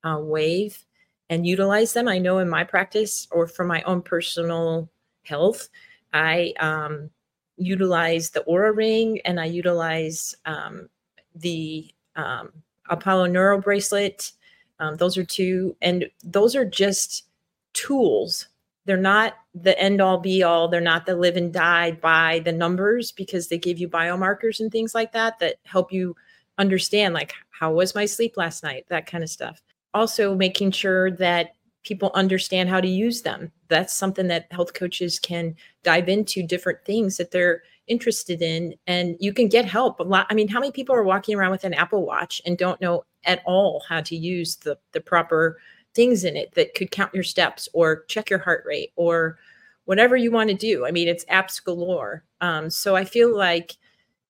[0.05, 0.85] uh, wave
[1.29, 2.07] and utilize them.
[2.07, 4.89] I know in my practice or for my own personal
[5.25, 5.69] health,
[6.13, 7.11] I um,
[7.57, 10.89] utilize the Oura Ring and I utilize um,
[11.35, 12.53] the um,
[12.89, 14.33] Apollo Neuro Bracelet.
[14.79, 17.25] Um, those are two, and those are just
[17.73, 18.49] tools.
[18.85, 20.69] They're not the end all be all.
[20.69, 24.71] They're not the live and die by the numbers because they give you biomarkers and
[24.71, 26.15] things like that that help you
[26.59, 28.87] understand, like, how was my sleep last night?
[28.89, 29.61] That kind of stuff.
[29.93, 31.56] Also, making sure that
[31.87, 33.51] people understand how to use them.
[33.69, 39.17] That's something that health coaches can dive into different things that they're interested in and
[39.21, 40.27] you can get help a lot.
[40.29, 43.05] I mean, how many people are walking around with an Apple Watch and don't know
[43.25, 45.59] at all how to use the the proper
[45.95, 49.39] things in it that could count your steps or check your heart rate or
[49.85, 50.85] whatever you want to do.
[50.85, 52.25] I mean, it's apps galore.
[52.41, 53.77] Um, so I feel like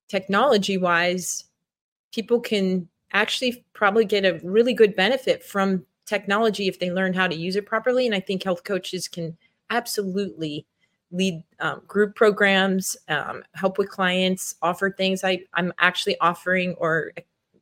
[0.08, 1.44] technology wise,
[2.12, 7.26] people can actually probably get a really good benefit from technology if they learn how
[7.26, 8.06] to use it properly.
[8.06, 9.36] And I think health coaches can
[9.70, 10.66] absolutely
[11.12, 15.22] lead um, group programs, um, help with clients, offer things.
[15.22, 17.12] I, I'm actually offering or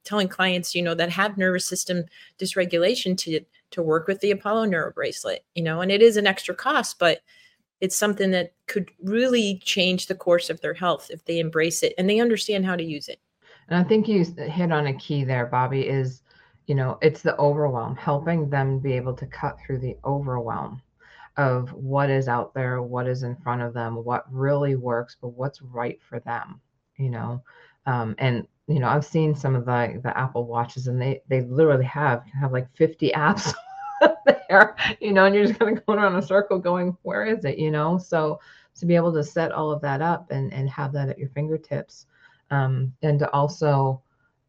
[0.04, 2.04] telling clients, you know, that have nervous system
[2.38, 6.28] dysregulation to to work with the Apollo Neuro Bracelet, you know, and it is an
[6.28, 7.22] extra cost, but
[7.80, 11.92] it's something that could really change the course of their health if they embrace it
[11.98, 13.20] and they understand how to use it.
[13.68, 16.22] And I think you hit on a key there, Bobby, is,
[16.66, 20.80] you know, it's the overwhelm, helping them be able to cut through the overwhelm
[21.36, 25.28] of what is out there, what is in front of them, what really works, but
[25.28, 26.60] what's right for them,
[26.96, 27.42] you know.
[27.86, 31.42] Um, and you know, I've seen some of the the Apple watches, and they they
[31.42, 33.52] literally have have like 50 apps
[34.48, 37.44] there, you know, and you're just kind of going around a circle, going, where is
[37.44, 37.98] it, you know?
[37.98, 38.40] So
[38.76, 41.28] to be able to set all of that up and and have that at your
[41.30, 42.06] fingertips,
[42.50, 44.00] um, and to also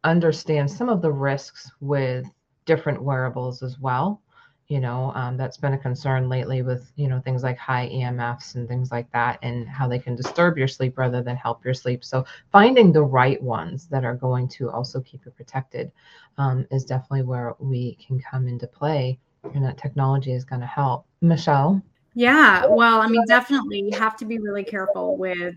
[0.06, 2.26] understand some of the risks with
[2.65, 4.22] different wearables as well.
[4.68, 8.56] You know um, that's been a concern lately with you know things like high emfs
[8.56, 11.76] and things like that and how they can disturb your sleep rather than help your
[11.76, 12.04] sleep.
[12.04, 15.91] So finding the right ones that are going to also keep you protected
[16.39, 19.20] um, is definitely where we can come into play
[19.54, 21.06] and that technology is going to help.
[21.22, 21.82] Michelle?
[22.15, 25.56] Yeah well i mean definitely you have to be really careful with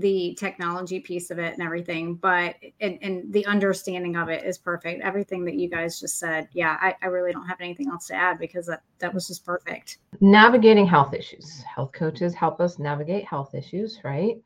[0.00, 4.58] the technology piece of it and everything, but and, and the understanding of it is
[4.58, 5.02] perfect.
[5.02, 8.14] Everything that you guys just said, yeah, I, I really don't have anything else to
[8.14, 9.98] add because that, that was just perfect.
[10.20, 11.62] Navigating health issues.
[11.62, 14.36] Health coaches help us navigate health issues, right?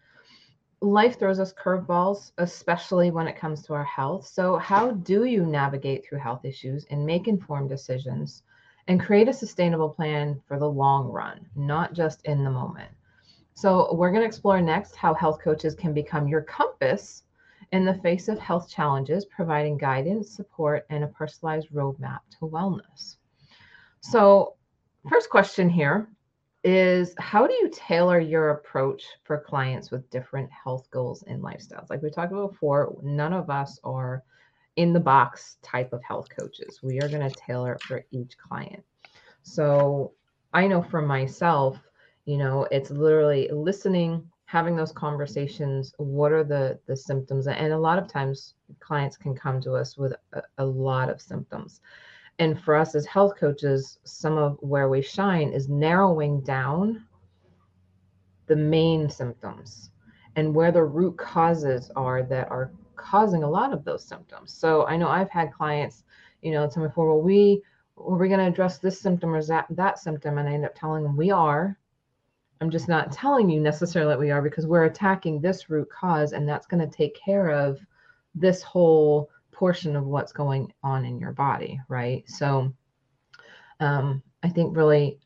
[0.81, 4.27] Life throws us curveballs, especially when it comes to our health.
[4.27, 8.43] So, how do you navigate through health issues and make informed decisions
[8.87, 12.91] and create a sustainable plan for the long run, not just in the moment?
[13.61, 17.25] So, we're going to explore next how health coaches can become your compass
[17.73, 23.17] in the face of health challenges, providing guidance, support, and a personalized roadmap to wellness.
[23.99, 24.55] So,
[25.09, 26.09] first question here
[26.63, 31.91] is how do you tailor your approach for clients with different health goals and lifestyles?
[31.91, 34.23] Like we talked about before, none of us are
[34.77, 36.79] in the box type of health coaches.
[36.81, 38.85] We are going to tailor it for each client.
[39.43, 40.13] So,
[40.55, 41.77] I know for myself,
[42.29, 47.47] you know it's literally listening having those conversations what are the the symptoms?
[47.47, 51.21] And a lot of times clients can come to us with a, a, lot of
[51.21, 51.83] symptoms.
[52.39, 57.05] And for us as health coaches some of where we shine is narrowing down
[58.47, 59.91] the main symptoms
[60.37, 64.53] and where the root causes are that are causing a lot of those symptoms.
[64.53, 66.05] So i know i've had clients
[66.43, 67.63] you know tell me before well we
[67.99, 70.39] are we going to address this symptom or that that symptom?
[70.39, 71.77] And i end up telling them we are
[72.61, 76.33] I'm just not telling you necessarily that we are because we're attacking this root cause,
[76.33, 77.79] and that's going to take care of
[78.35, 82.29] this whole portion of what's going on in your body, right?
[82.29, 82.73] So,
[83.81, 85.19] um, I think really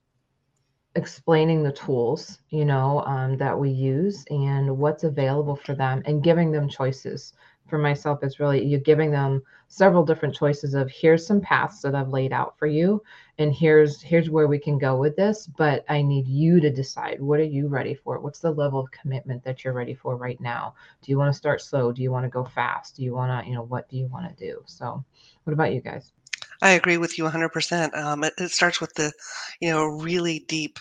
[0.95, 6.23] explaining the tools, you know, um, that we use and what's available for them, and
[6.23, 7.33] giving them choices
[7.73, 11.95] for myself is really you giving them several different choices of here's some paths that
[11.95, 13.03] I've laid out for you
[13.39, 17.19] and here's here's where we can go with this but I need you to decide
[17.19, 18.21] what are you ready for?
[18.21, 20.75] What's the level of commitment that you're ready for right now?
[21.01, 21.93] Do you want to start slow?
[21.93, 22.97] Do you want to go fast?
[22.97, 24.63] Do you want to you know what do you want to do?
[24.67, 25.03] So
[25.45, 26.13] what about you guys?
[26.61, 27.97] I agree with you 100%.
[27.97, 29.13] Um, it, it starts with the,
[29.61, 30.79] you know, really deep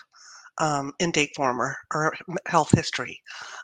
[0.58, 2.14] um, intake form or, or
[2.46, 3.20] health history.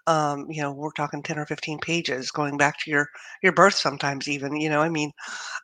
[0.07, 3.09] Um, you know, we're talking 10 or 15 pages going back to your,
[3.43, 5.13] your birth sometimes even, you know, I mean,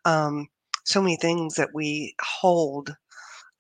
[0.04, 0.46] um,
[0.84, 2.94] so many things that we hold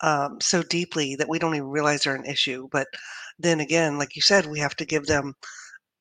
[0.02, 2.68] um, so deeply that we don't even realize are an issue.
[2.70, 2.88] But
[3.38, 5.34] then again, like you said, we have to give them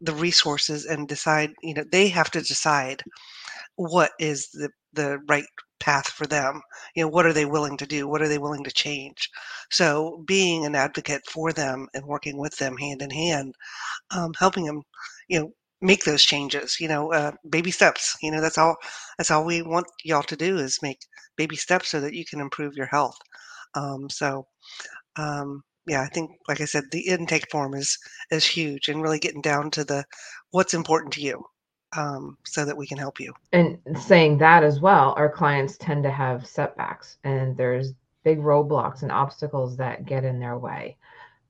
[0.02, 3.02] the resources and decide, you know, they have to decide
[3.76, 5.46] what is the, the right
[5.84, 6.62] path for them
[6.96, 8.08] you know what are they willing to do?
[8.08, 9.30] What are they willing to change?
[9.72, 13.56] So being an advocate for them and working with them hand in hand
[14.12, 14.82] um, helping them
[15.28, 18.76] you know make those changes you know uh, baby steps you know that's all
[19.18, 21.00] that's all we want y'all to do is make
[21.38, 23.18] baby steps so that you can improve your health.
[23.76, 24.48] Um, so
[25.18, 27.98] um, yeah i think like i said the intake form is
[28.32, 30.06] is huge and really getting down to the
[30.52, 31.44] what's important to you
[31.96, 33.34] um, so that we can help you.
[33.52, 39.04] And saying that as well, our clients tend to have setbacks and there's big roadblocks
[39.04, 40.98] and obstacles that get in their way.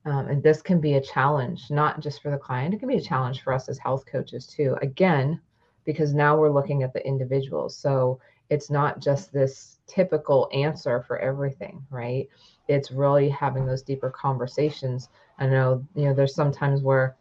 [0.05, 2.97] Um, and this can be a challenge, not just for the client, it can be
[2.97, 4.75] a challenge for us as health coaches too.
[4.81, 5.39] Again,
[5.85, 7.69] because now we're looking at the individual.
[7.69, 8.19] So
[8.49, 12.27] it's not just this typical answer for everything, right?
[12.67, 15.09] It's really having those deeper conversations.
[15.39, 17.15] I know, you know, there's sometimes where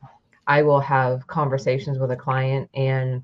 [0.47, 3.23] I will have conversations with a client and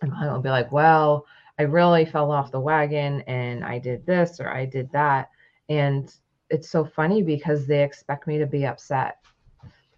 [0.00, 1.26] client will be like, well,
[1.58, 5.30] I really fell off the wagon and I did this or I did that.
[5.68, 6.12] And
[6.50, 9.18] it's so funny because they expect me to be upset.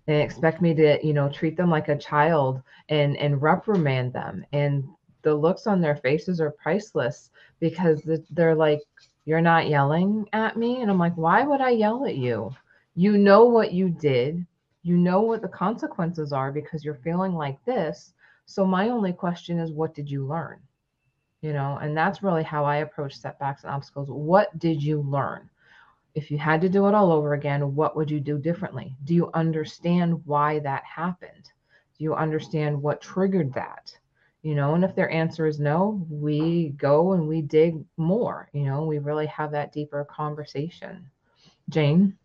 [0.06, 4.44] They expect me to, you know, treat them like a child and and reprimand them.
[4.52, 4.88] And
[5.22, 7.30] the looks on their faces are priceless
[7.60, 8.80] because they're like
[9.24, 12.50] you're not yelling at me and i'm like why would i yell at you
[12.94, 14.46] you know what you did
[14.82, 18.12] you know what the consequences are because you're feeling like this.
[18.46, 20.60] So my only question is what did you learn?
[21.42, 24.10] You know and that's really how i approach setbacks and obstacles.
[24.10, 25.48] What did you learn?
[26.14, 28.94] If you had to do it all over again what would you do differently?
[29.04, 31.52] Do you understand why that happened?
[31.96, 33.96] Do you understand what triggered that?
[34.42, 38.48] You know and if their answer is no we go and we dig more.
[38.52, 41.10] You know we really have that deeper conversation.
[41.68, 42.18] Jane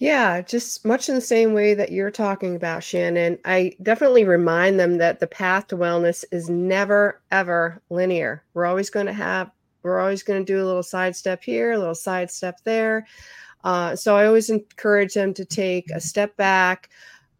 [0.00, 3.38] yeah, just much in the same way that you're talking about, Shannon.
[3.44, 8.42] I definitely remind them that the path to wellness is never, ever linear.
[8.54, 9.50] We're always going to have,
[9.82, 13.06] we're always going to do a little sidestep here, a little sidestep there.
[13.62, 16.88] Uh, so I always encourage them to take a step back,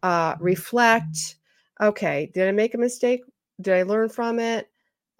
[0.03, 1.37] uh, reflect.
[1.81, 3.23] Okay, did I make a mistake?
[3.59, 4.69] Did I learn from it?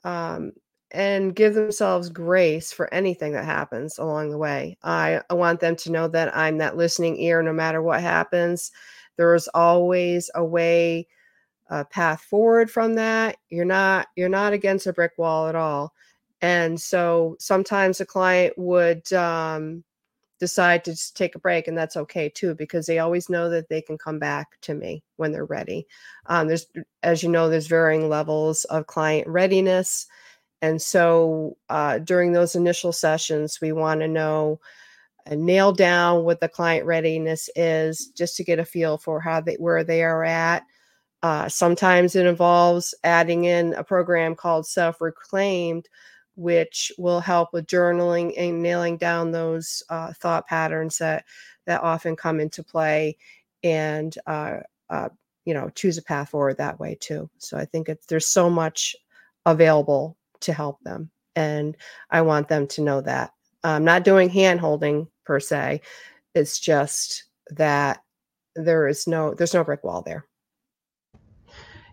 [0.03, 0.53] Um,
[0.91, 4.77] and give themselves grace for anything that happens along the way.
[4.83, 8.71] I, I want them to know that I'm that listening ear no matter what happens.
[9.17, 11.07] There is always a way,
[11.69, 13.37] a path forward from that.
[13.49, 15.93] You're not you're not against a brick wall at all.
[16.41, 19.83] And so sometimes a client would um,
[20.39, 23.69] decide to just take a break, and that's okay too, because they always know that
[23.69, 25.85] they can come back to me when they're ready.
[26.25, 26.65] Um, there's,
[27.03, 30.07] as you know, there's varying levels of client readiness
[30.61, 34.59] and so uh, during those initial sessions, we want to know
[35.25, 39.41] and nail down what the client readiness is just to get a feel for how
[39.41, 40.63] they where they are at.
[41.23, 45.87] Uh, sometimes it involves adding in a program called Self Reclaimed,
[46.35, 51.25] which will help with journaling and nailing down those uh, thought patterns that
[51.65, 53.17] that often come into play,
[53.63, 54.57] and uh,
[54.89, 55.09] uh
[55.45, 57.29] you know choose a path forward that way too.
[57.37, 58.95] So I think it's, there's so much
[59.45, 61.11] available to help them.
[61.35, 61.77] And
[62.09, 63.31] I want them to know that.
[63.63, 65.81] I'm not doing hand holding per se.
[66.33, 68.01] It's just that
[68.55, 70.25] there is no there's no brick wall there.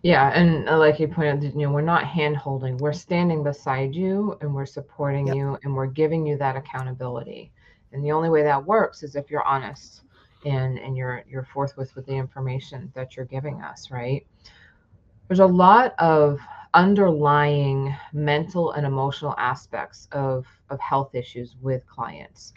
[0.03, 2.77] Yeah, and uh, like you pointed out, you know, we're not hand holding.
[2.77, 5.37] We're standing beside you and we're supporting yep.
[5.37, 7.53] you and we're giving you that accountability.
[7.93, 10.03] And the only way that works is if you're honest
[10.45, 14.25] and and you're you're forthwith with the information that you're giving us, right?
[15.27, 16.39] There's a lot of
[16.75, 22.53] underlying mental and emotional aspects of, of health issues with clients.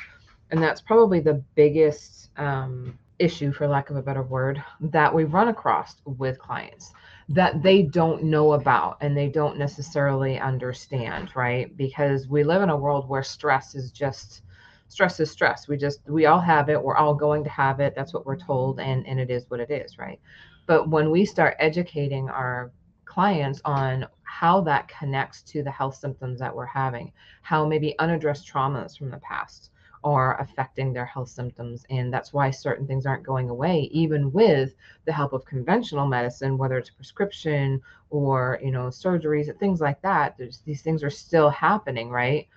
[0.52, 5.24] And that's probably the biggest um, issue, for lack of a better word, that we
[5.24, 6.92] run across with clients
[7.30, 11.76] that they don't know about and they don't necessarily understand, right?
[11.78, 14.42] Because we live in a world where stress is just
[14.90, 15.70] stress is stress.
[15.70, 16.82] We just we all have it.
[16.82, 17.94] We're all going to have it.
[17.96, 20.20] That's what we're told and and it is what it is, right?
[20.66, 22.72] But when we start educating our
[23.12, 28.48] clients on how that connects to the health symptoms that we're having, how maybe unaddressed
[28.48, 29.72] traumas from the past
[30.06, 31.86] are affecting their health symptoms.
[31.90, 36.58] And that's why certain things aren't going away, even with the help of conventional medicine,
[36.58, 37.82] whether it's prescription
[38.12, 40.38] or, you know, surgeries and things like that.
[40.38, 42.48] There's, these things are still happening, right?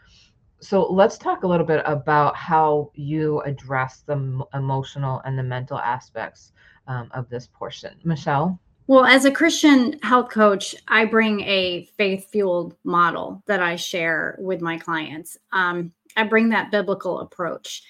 [0.60, 5.78] So let's talk a little bit about how you address the emotional and the mental
[5.78, 6.52] aspects
[6.86, 7.98] um, of this portion.
[8.04, 8.60] Michelle?
[8.86, 14.36] Well, as a Christian health coach, I bring a faith fueled model that I share
[14.38, 15.38] with my clients.
[15.52, 17.82] Um, I bring that biblical approach.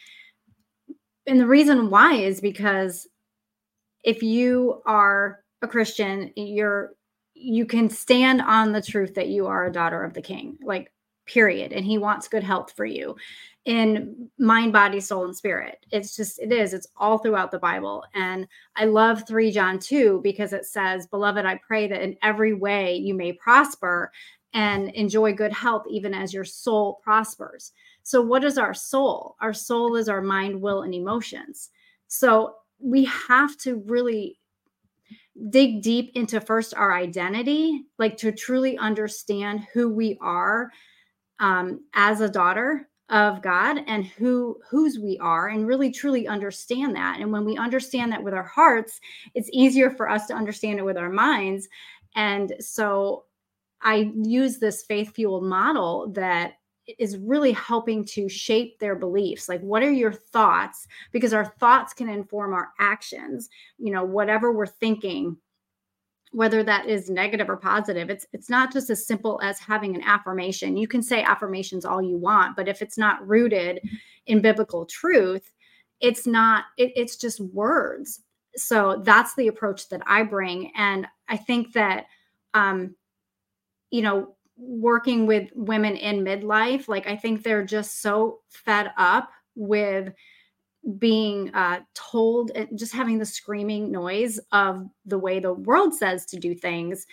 [1.27, 3.09] And the reason why is because
[4.05, 6.93] if you are a Christian, you're
[7.35, 10.93] you can stand on the truth that you are a daughter of the king, like
[11.27, 11.73] period.
[11.73, 13.17] And he wants good health for you
[13.65, 15.87] in mind, body, soul, and spirit.
[15.91, 18.05] It's just, it is, it's all throughout the Bible.
[18.15, 18.47] And
[18.77, 22.95] I love 3 John 2 because it says, Beloved, I pray that in every way
[22.97, 24.13] you may prosper
[24.53, 27.73] and enjoy good health, even as your soul prospers.
[28.03, 29.35] So, what is our soul?
[29.41, 31.71] Our soul is our mind, will, and emotions.
[32.07, 34.39] So, we have to really
[35.49, 40.71] dig deep into first our identity, like to truly understand who we are
[41.41, 46.97] um, as a daughter of God and who whose we are and really truly understand
[46.97, 47.19] that.
[47.21, 49.01] And when we understand that with our hearts,
[49.35, 51.69] it's easier for us to understand it with our minds.
[52.17, 53.25] And so
[53.83, 56.55] I use this faith fueled model that
[56.99, 61.95] is really helping to shape their beliefs like what are your thoughts because our thoughts
[61.95, 63.49] can inform our actions
[63.79, 65.35] you know whatever we're thinking
[66.35, 70.03] whether that is negative or positive it's it's not just as simple as having an
[70.03, 70.77] affirmation.
[70.77, 73.81] You can say affirmations all you want but if it's not rooted
[74.27, 75.51] in biblical truth
[76.01, 78.21] it's not it, it's just words.
[78.57, 80.73] So that's the approach that i bring.
[80.77, 82.07] And i think that
[82.55, 82.95] um
[83.95, 89.31] you know, working with women in midlife, like I think they're just so fed up
[89.55, 90.13] with
[90.99, 96.27] being uh, told and just having the screaming noise of the way the world says
[96.27, 97.07] to do things.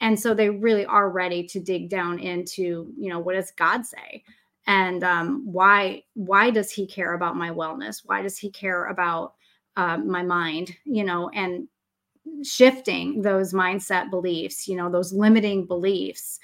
[0.00, 3.84] And so they really are ready to dig down into you know what does god
[3.84, 4.22] say?
[4.66, 8.02] And um, why why does he care about my wellness?
[8.04, 9.34] Why does he care about
[9.76, 11.68] uh, my mind you know and
[12.42, 16.38] shifting those mindset beliefs you know those limiting beliefs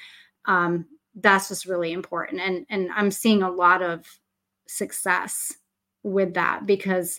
[0.47, 2.41] um, that's just really important.
[2.41, 4.07] And and i'm seeing a lot of
[4.67, 5.53] success
[6.05, 7.19] with that because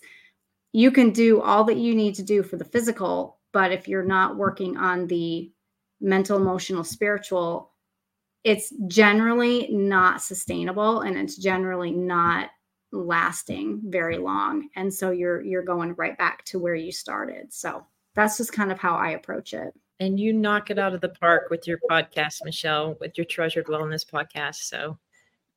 [0.72, 4.04] you can do all that you need to do for the physical but if you're
[4.04, 5.52] not working on the
[6.00, 7.72] mental emotional spiritual
[8.46, 12.52] it's generally not sustainable and it's generally not
[12.92, 14.70] lasting very long.
[14.76, 17.52] And so you're you're going right back to where you started.
[17.52, 19.74] So that's just kind of how i approach it.
[20.00, 23.66] And you knock it out of the park with your podcast michelle with your treasured
[23.66, 24.56] wellness podcast.
[24.56, 24.98] So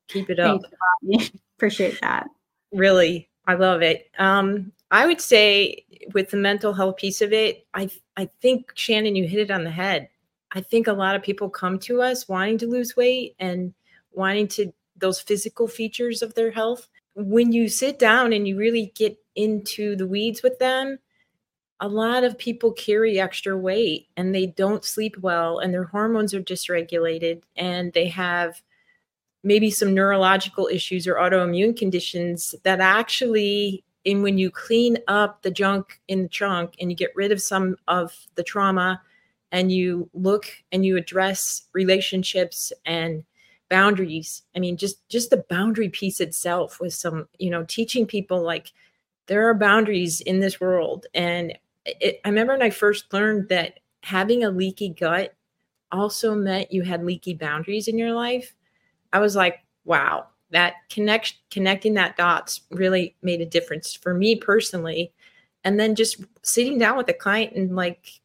[0.08, 0.62] keep it up.
[1.56, 2.26] Appreciate that
[2.72, 4.10] really i love it.
[4.18, 9.16] Um i would say with the mental health piece of it i i think shannon
[9.16, 10.08] you hit it on the head.
[10.52, 13.74] I think a lot of people come to us wanting to lose weight and
[14.12, 16.88] wanting to those physical features of their health.
[17.14, 20.98] When you sit down and you really get into the weeds with them
[21.80, 26.34] a lot of people carry extra weight and they don't sleep well and their hormones
[26.34, 28.60] are dysregulated and they have
[29.42, 35.50] maybe some neurological issues or autoimmune conditions that actually and when you clean up the
[35.50, 39.00] junk in the trunk and you get rid of some of the trauma
[39.52, 43.24] and you look and you address relationships and
[43.68, 48.42] boundaries i mean just just the boundary piece itself with some you know teaching people
[48.42, 48.72] like
[49.28, 51.06] there are boundaries in this world.
[51.14, 55.34] And it, i remember when i first learned that having a leaky gut
[55.90, 58.54] also meant you had leaky boundaries in your life
[59.12, 64.36] I was like, wow, that connect connecting that dots really made a difference for me
[64.36, 65.12] personally.
[65.64, 68.20] And then just sitting down with a client and like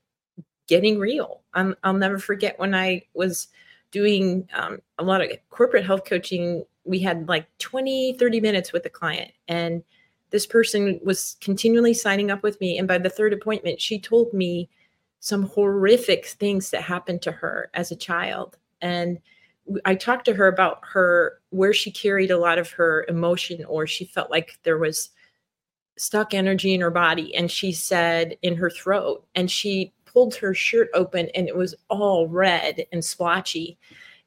[0.67, 1.41] getting real.
[1.53, 3.47] I'm, I'll never forget when I was
[3.91, 6.63] doing um, a lot of corporate health coaching.
[6.85, 9.83] We had like 20, 30 minutes with a client, and
[10.31, 12.77] this person was continually signing up with me.
[12.77, 14.69] And by the third appointment, she told me
[15.19, 18.57] some horrific things that happened to her as a child.
[18.81, 19.19] And
[19.85, 23.87] I talked to her about her where she carried a lot of her emotion or
[23.87, 25.09] she felt like there was
[25.97, 30.53] stuck energy in her body and she said in her throat and she pulled her
[30.53, 33.77] shirt open and it was all red and splotchy.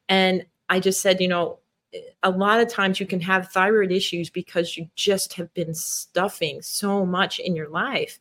[0.09, 1.59] And I just said you know
[1.93, 5.73] eh, a lot of times you can have thyroid issues because you just have been
[5.73, 8.19] stuffing so much in your life.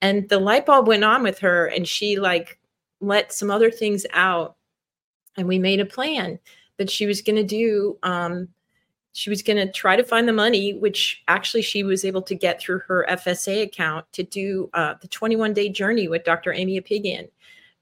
[0.00, 2.58] And the light bulb went on with her and she like
[3.00, 4.56] let some other things out
[5.36, 6.38] and we made a plan
[6.76, 8.48] that she was going to do um,
[9.12, 12.34] she was going to try to find the money which actually she was able to
[12.34, 16.80] get through her fsa account to do uh, the 21 day journey with dr Aimie
[16.80, 17.28] Apigian.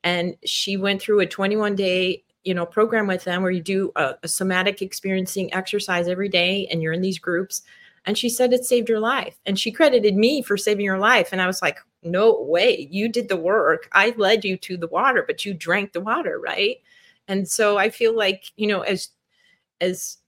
[0.02, 3.92] And she went through a 21 day you know program with them where you do
[3.96, 7.62] a, a somatic experiencing exercise every day and you're in these groups.
[8.06, 11.30] And she said it saved her life and she credited me for saving her life.
[11.32, 13.90] And i was like no way you did the work.
[13.92, 16.78] I led you to the water but you drank the water right
[17.30, 19.08] and so i feel like you know as
[19.80, 20.18] as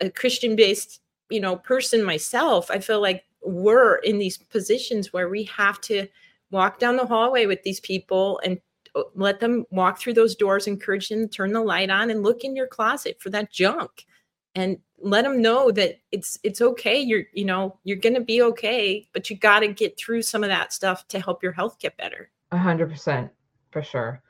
[0.00, 5.28] a christian based you know person myself i feel like we're in these positions where
[5.28, 6.06] we have to
[6.50, 8.58] walk down the hallway with these people and
[8.94, 12.22] uh, let them walk through those doors encourage them to turn the light on and
[12.22, 14.06] look in your closet for that junk.
[14.56, 17.00] And let them know that it's it's okay.
[17.00, 20.48] You're you know you're to be okay but you got to get through some of
[20.48, 22.30] that stuff to help your health get better.
[22.50, 23.30] A hundred percent
[23.70, 24.20] for sure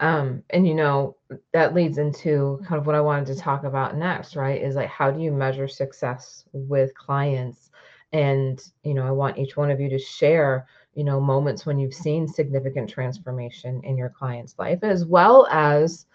[0.00, 1.16] um, and you know,
[1.52, 4.60] that leads into kind of what I wanted to talk about next, right?
[4.60, 7.70] Is like how do you measure success with clients?
[8.12, 11.78] And you know, I want each one of you to share, you know, moments when
[11.78, 16.06] you've seen significant transformation in your client's life, as well as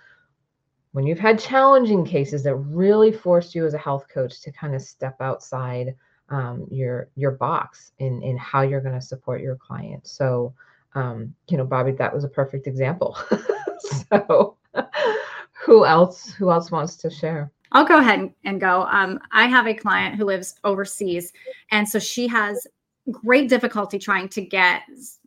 [0.93, 4.73] when you've had challenging cases that really forced you as a health coach to kind
[4.73, 5.93] of step outside
[6.29, 10.07] um, your your box in in how you're going to support your client.
[10.07, 10.55] So,
[10.95, 13.17] um, you know, Bobby, that was a perfect example.
[14.09, 14.57] so
[15.53, 17.51] who else who else wants to share?
[17.71, 18.83] I'll go ahead and go.
[18.83, 21.33] Um, i have a client who lives overseas
[21.71, 22.65] and so she has
[23.11, 24.81] great difficulty trying to get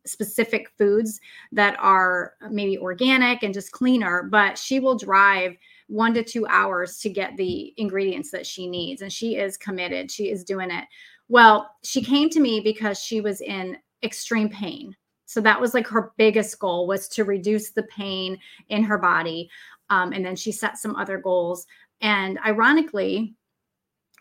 [0.04, 1.20] specific foods
[1.52, 5.56] that are maybe organic and just cleaner but she will drive
[5.86, 10.10] one to two hours to get the ingredients that she needs and she is committed.
[10.10, 10.84] She is doing it.
[11.28, 14.96] Well she came to me because she was in extreme pain
[15.28, 18.38] so that was like her biggest goal was to reduce the pain
[18.70, 19.50] in her body.
[19.90, 21.66] Um, and then she set some other goals.
[22.00, 23.34] And ironically,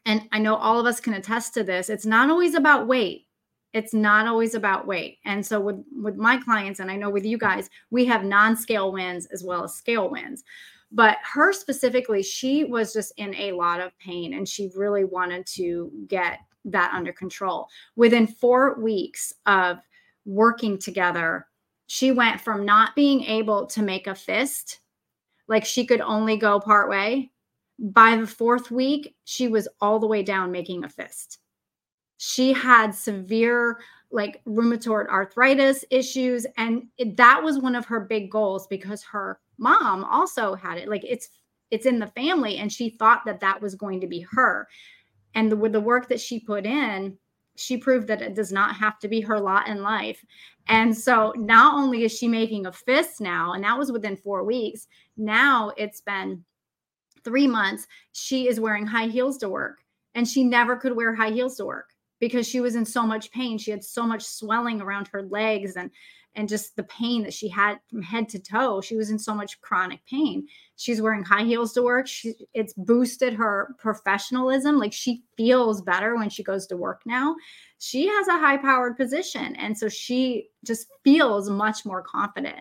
[0.05, 3.25] and I know all of us can attest to this, it's not always about weight.
[3.71, 5.19] It's not always about weight.
[5.23, 8.91] And so with with my clients and I know with you guys, we have non-scale
[8.91, 10.43] wins as well as scale wins.
[10.91, 15.45] But her specifically, she was just in a lot of pain and she really wanted
[15.55, 17.69] to get that under control.
[17.95, 19.79] Within 4 weeks of
[20.27, 21.47] working together,
[21.87, 24.81] she went from not being able to make a fist
[25.47, 27.31] like she could only go part way.
[27.79, 31.39] By the fourth week, she was all the way down making a fist.
[32.17, 33.79] She had severe
[34.11, 39.39] like rheumatoid arthritis issues and it, that was one of her big goals because her
[39.57, 41.29] mom also had it like it's
[41.71, 44.65] it's in the family and she thought that that was going to be her
[45.35, 47.17] and the, with the work that she put in
[47.57, 50.23] she proved that it does not have to be her lot in life.
[50.67, 54.43] And so not only is she making a fist now, and that was within four
[54.43, 54.87] weeks,
[55.17, 56.43] now it's been
[57.23, 57.87] three months.
[58.13, 59.79] She is wearing high heels to work,
[60.15, 61.89] and she never could wear high heels to work
[62.19, 63.57] because she was in so much pain.
[63.57, 65.89] She had so much swelling around her legs and
[66.37, 68.79] and just the pain that she had from head to toe.
[68.79, 70.47] She was in so much chronic pain.
[70.75, 72.07] She's wearing high heels to work.
[72.07, 74.77] She, it's boosted her professionalism.
[74.77, 77.35] Like she feels better when she goes to work now.
[77.79, 79.55] She has a high powered position.
[79.55, 82.59] And so she just feels much more confident.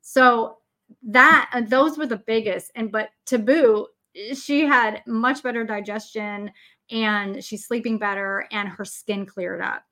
[0.00, 0.58] So
[1.04, 2.72] that, those were the biggest.
[2.74, 3.86] And, but to boot,
[4.34, 6.50] she had much better digestion
[6.90, 9.84] and she's sleeping better and her skin cleared up.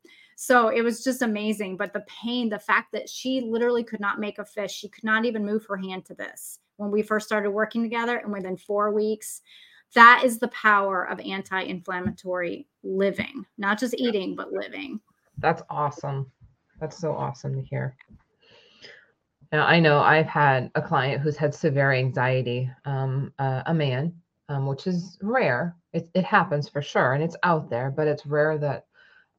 [0.43, 1.77] So it was just amazing.
[1.77, 5.05] But the pain, the fact that she literally could not make a fish, she could
[5.05, 8.17] not even move her hand to this when we first started working together.
[8.17, 9.43] And within four weeks,
[9.95, 14.99] that is the power of anti inflammatory living, not just eating, but living.
[15.37, 16.33] That's awesome.
[16.81, 17.95] That's so awesome to hear.
[19.53, 24.15] Now, I know I've had a client who's had severe anxiety, um, uh, a man,
[24.49, 25.77] um, which is rare.
[25.93, 28.87] It, it happens for sure, and it's out there, but it's rare that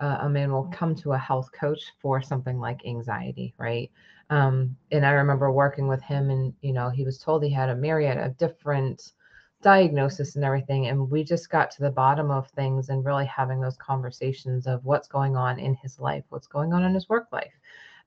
[0.02, 3.92] uh, a man will come to a health coach for something like anxiety, right?
[4.32, 7.70] Um, and I remember working with him, and you know, he was told he had
[7.70, 9.14] a myriad of different
[9.62, 13.62] diagnosis and everything, and we just got to the bottom of things and really having
[13.62, 17.28] those conversations of what's going on in his life, what's going on in his work
[17.32, 17.54] life.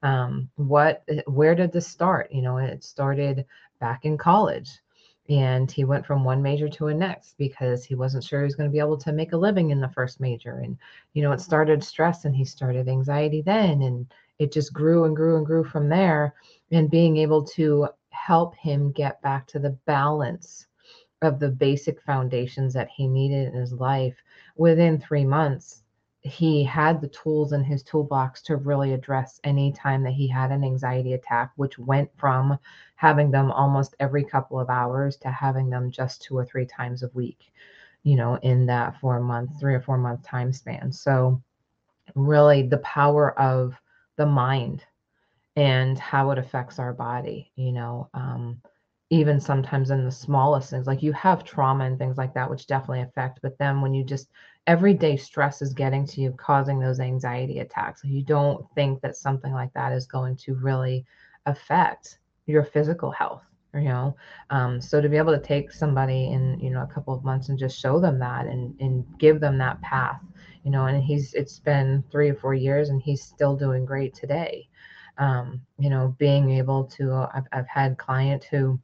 [0.02, 2.30] Um, what, where did this start?
[2.32, 3.46] You know, it started
[3.78, 4.70] back in college
[5.28, 8.56] and he went from one major to a next because he wasn't sure he was
[8.56, 10.58] going to be able to make a living in the first major.
[10.58, 10.76] And
[11.14, 11.42] you know it mm-hmm.
[11.42, 15.64] started stress and he started anxiety then and it just grew and grew and grew
[15.64, 16.34] from there.
[16.72, 20.66] And being able to help him get back to the balance
[21.22, 24.16] of the basic foundations that he needed in his life
[24.56, 25.83] within 3 months
[26.24, 30.50] he had the tools in his toolbox to really address any time that he had
[30.50, 32.58] an anxiety attack, which went from
[32.96, 37.02] having them almost every couple of hours to having them just two or three times
[37.02, 37.52] a week,
[38.04, 40.90] you know, in that four month, three or four month time span.
[40.90, 41.42] So,
[42.14, 43.74] really, the power of
[44.16, 44.82] the mind
[45.56, 48.08] and how it affects our body, you know.
[48.14, 48.62] Um,
[49.10, 52.66] even sometimes in the smallest things like you have trauma and things like that which
[52.66, 54.28] definitely affect but then when you just
[54.66, 58.02] everyday stress is getting to you causing those anxiety attacks.
[58.04, 61.04] You don't think that something like that is going to really
[61.46, 63.42] affect your physical health
[63.74, 64.16] you know?
[64.50, 67.48] Um, so to be able to take somebody in you know a couple of months
[67.48, 70.20] and just show them that and and give them that path
[70.64, 74.14] you know and he's it's been three or four years and he's still doing great
[74.14, 74.68] today.
[75.18, 78.78] Um, you know being able to I've, I've had client who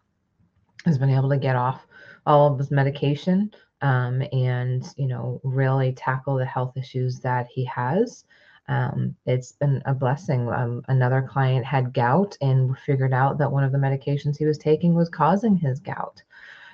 [0.85, 1.87] has been able to get off
[2.26, 3.53] all of his medication
[3.83, 8.24] um, and you know really tackle the health issues that he has.
[8.68, 10.49] Um, it's been a blessing.
[10.49, 14.59] Um, another client had gout and figured out that one of the medications he was
[14.59, 16.22] taking was causing his gout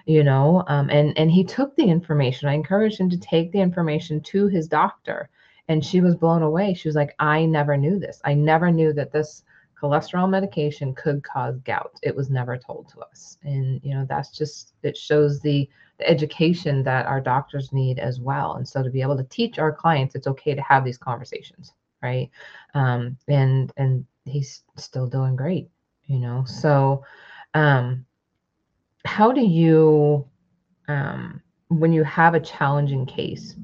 [0.05, 2.49] you know um, and and he took the information.
[2.49, 5.31] I encouraged him to take the information to his doctor
[5.69, 6.75] and she was blown away.
[6.75, 8.21] She was like i never knew this.
[8.25, 9.43] I never knew that this
[9.81, 11.99] cholesterol medication could cause gout.
[12.03, 13.39] It was never told to us.
[13.43, 18.21] And, you know, that's just, it shows the, the education that our doctors need as
[18.21, 18.55] well.
[18.55, 21.73] And so to be able to teach our clients, it's okay to have these conversations,
[22.03, 22.31] right?
[22.75, 25.69] Um, and, and he's still doing great,
[26.07, 26.45] you know?
[26.47, 27.05] So,
[27.55, 28.05] um,
[29.05, 30.27] how do you,
[30.89, 33.55] um, when you have a challenging case,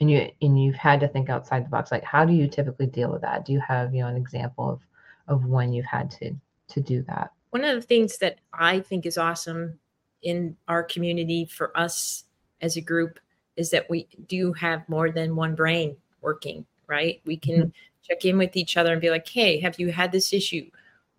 [0.00, 2.86] and you and you've had to think outside the box like how do you typically
[2.86, 4.80] deal with that do you have you know an example of
[5.26, 6.32] of when you've had to
[6.68, 9.78] to do that one of the things that i think is awesome
[10.22, 12.24] in our community for us
[12.60, 13.18] as a group
[13.56, 17.68] is that we do have more than one brain working right we can mm-hmm.
[18.02, 20.68] check in with each other and be like hey have you had this issue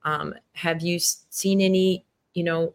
[0.06, 2.74] um, have you seen any you know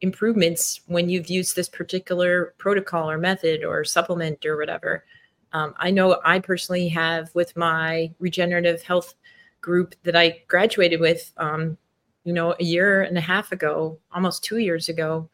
[0.00, 5.04] improvements when you've used this particular protocol or method or supplement or whatever.
[5.52, 9.14] Um, I know I personally have with my regenerative health
[9.60, 11.76] group that I graduated with, um,
[12.24, 15.28] you know, a year and a half ago, almost two years ago.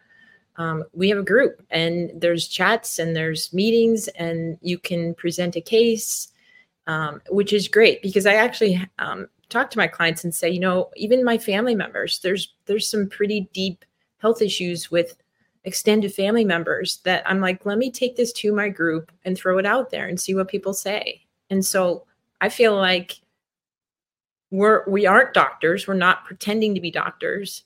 [0.56, 5.56] Um, we have a group and there's chats and there's meetings and you can present
[5.56, 6.28] a case,
[6.86, 10.60] um, which is great because I actually um, talk to my clients and say, you
[10.60, 13.84] know, even my family members, there's there's some pretty deep
[14.18, 15.16] health issues with
[15.64, 19.58] extended family members that I'm like, let me take this to my group and throw
[19.58, 21.22] it out there and see what people say.
[21.50, 22.04] And so
[22.40, 23.20] I feel like
[24.50, 25.88] we're we aren't doctors.
[25.88, 27.64] We're not pretending to be doctors.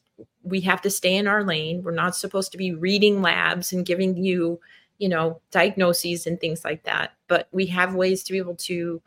[0.49, 1.82] We have to stay in our lane.
[1.82, 4.61] We're not supposed to be reading labs and giving you,
[4.99, 7.12] you know, diagnoses and things like that.
[7.28, 9.03] But we have ways to be able to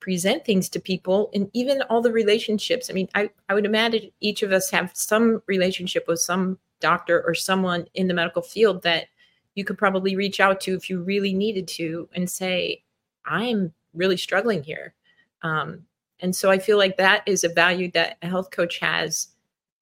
[0.00, 2.90] present things to people and even all the relationships.
[2.90, 7.22] I mean, I, I would imagine each of us have some relationship with some doctor
[7.26, 9.06] or someone in the medical field that
[9.54, 12.82] you could probably reach out to if you really needed to and say,
[13.24, 14.94] I'm really struggling here.
[15.42, 15.86] Um,
[16.20, 19.28] and so I feel like that is a value that a health coach has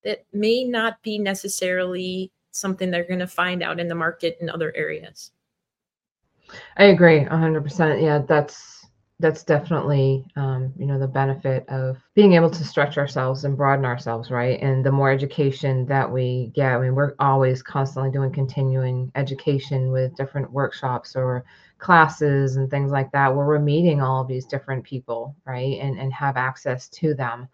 [0.05, 4.51] that may not be necessarily something they're going to find out in the market in
[4.51, 5.31] other areas.
[6.77, 8.03] I agree 100%.
[8.03, 8.83] Yeah, that's
[9.23, 13.85] that's definitely um, you know the benefit of being able to stretch ourselves and broaden
[13.85, 18.33] ourselves right and the more education that we get i mean we're always constantly doing
[18.33, 21.45] continuing education with different workshops or
[21.79, 25.99] classes and things like that where we're meeting all of these different people right and
[25.99, 27.49] and have access to them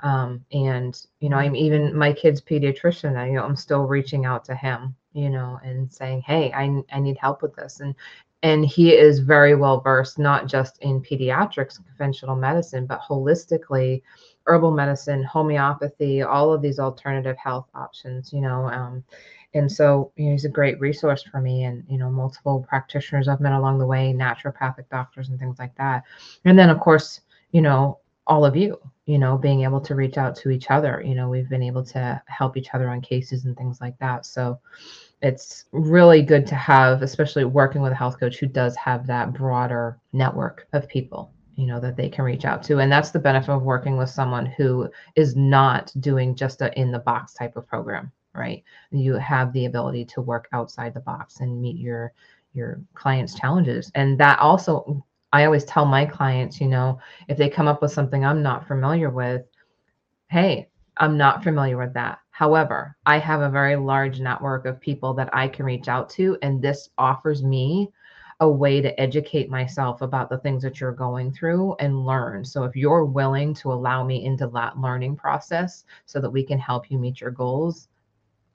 [0.00, 4.24] um, and you know i'm even my kid's pediatrician I, you know i'm still reaching
[4.24, 7.80] out to him you know and saying hey i, I need help with this.
[7.80, 7.94] And
[8.42, 14.02] and he is very well versed not just in pediatrics conventional medicine but holistically
[14.46, 19.02] herbal medicine homeopathy all of these alternative health options you know um,
[19.54, 23.28] and so you know, he's a great resource for me and you know multiple practitioners
[23.28, 26.04] i've met along the way naturopathic doctors and things like that.
[26.44, 27.22] And then of course
[27.52, 31.02] you know all of you you know being able to reach out to each other
[31.04, 34.26] you know we've been able to help each other on cases and things like that
[34.26, 34.58] so
[35.22, 39.32] it's really good to have, especially working with a health coach who does have that
[39.32, 42.80] broader network of people, you know, that they can reach out to.
[42.80, 46.90] And that's the benefit of working with someone who is not doing just a in
[46.90, 48.62] the box type of program, right?
[48.90, 52.12] You have the ability to work outside the box and meet your
[52.52, 53.90] your clients' challenges.
[53.94, 56.98] And that also I always tell my clients, you know,
[57.28, 59.42] if they come up with something I'm not familiar with,
[60.28, 62.20] hey, I'm not familiar with that.
[62.30, 66.38] However, I have a very large network of people that I can reach out to,
[66.42, 67.90] and this offers me
[68.40, 72.44] a way to educate myself about the things that you're going through and learn.
[72.44, 76.58] So, if you're willing to allow me into that learning process so that we can
[76.58, 77.88] help you meet your goals,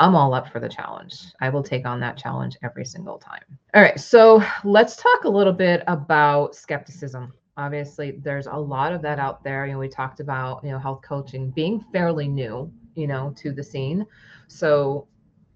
[0.02, 1.26] I'm all up for the challenge.
[1.42, 3.44] I will take on that challenge every single time.
[3.76, 7.32] All right, so let's talk a little bit about skepticism.
[7.56, 9.68] Obviously there's a lot of that out there.
[9.68, 13.52] You know we talked about you know health coaching being fairly new you know to
[13.52, 14.08] the scene.
[14.48, 15.08] So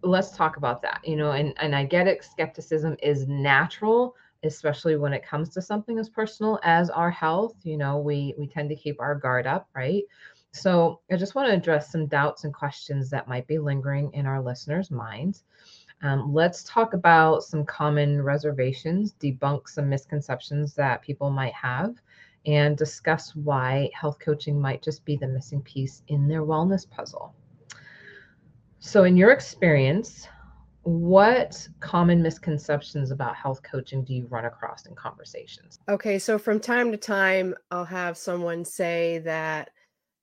[0.04, 4.96] let's talk about that you know and and i get it skepticism is natural especially
[4.96, 7.56] when it comes to something as personal as our health.
[7.64, 10.04] You know we we tend to keep our guard up right
[10.56, 14.26] so i just want to address some doubts and questions that might be lingering in
[14.26, 15.44] our listeners minds
[16.02, 21.96] um, let's talk about some common reservations, debunk some misconceptions that people might have,
[22.46, 27.34] and discuss why health coaching might just be the missing piece in their wellness puzzle.
[28.80, 30.28] So, in your experience,
[30.84, 35.80] what common misconceptions about health coaching do you run across in conversations?
[35.90, 39.72] Okay, so from time to time, I'll have someone say that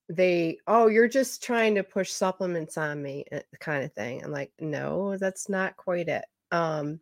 [0.08, 4.32] they oh you're just trying to push supplements on me eh, kind of thing i'm
[4.32, 6.24] like no that's not quite it.
[6.50, 7.00] Um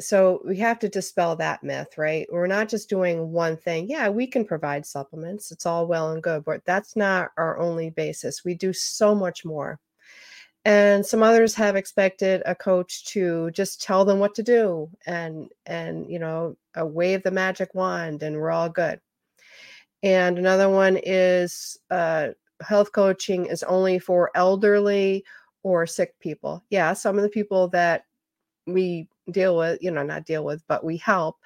[0.00, 2.26] so we have to dispel that myth right?
[2.32, 6.22] We're not just doing one thing yeah we can provide supplements it's all well and
[6.22, 9.78] good but that's not our only basis we do so much more.
[10.64, 15.50] And some others have expected a coach to just tell them what to do and
[15.66, 19.00] and you know a wave the magic wand and we're all good
[20.02, 22.28] and another one is uh,
[22.62, 25.24] health coaching is only for elderly
[25.62, 26.64] or sick people.
[26.70, 28.04] Yeah, some of the people that
[28.66, 31.36] we deal with, you know, not deal with, but we help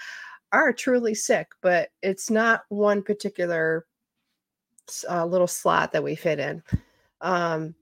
[0.53, 3.87] are truly sick, but it's not one particular
[5.09, 6.63] uh, little slot that we fit in.
[7.21, 7.75] Um,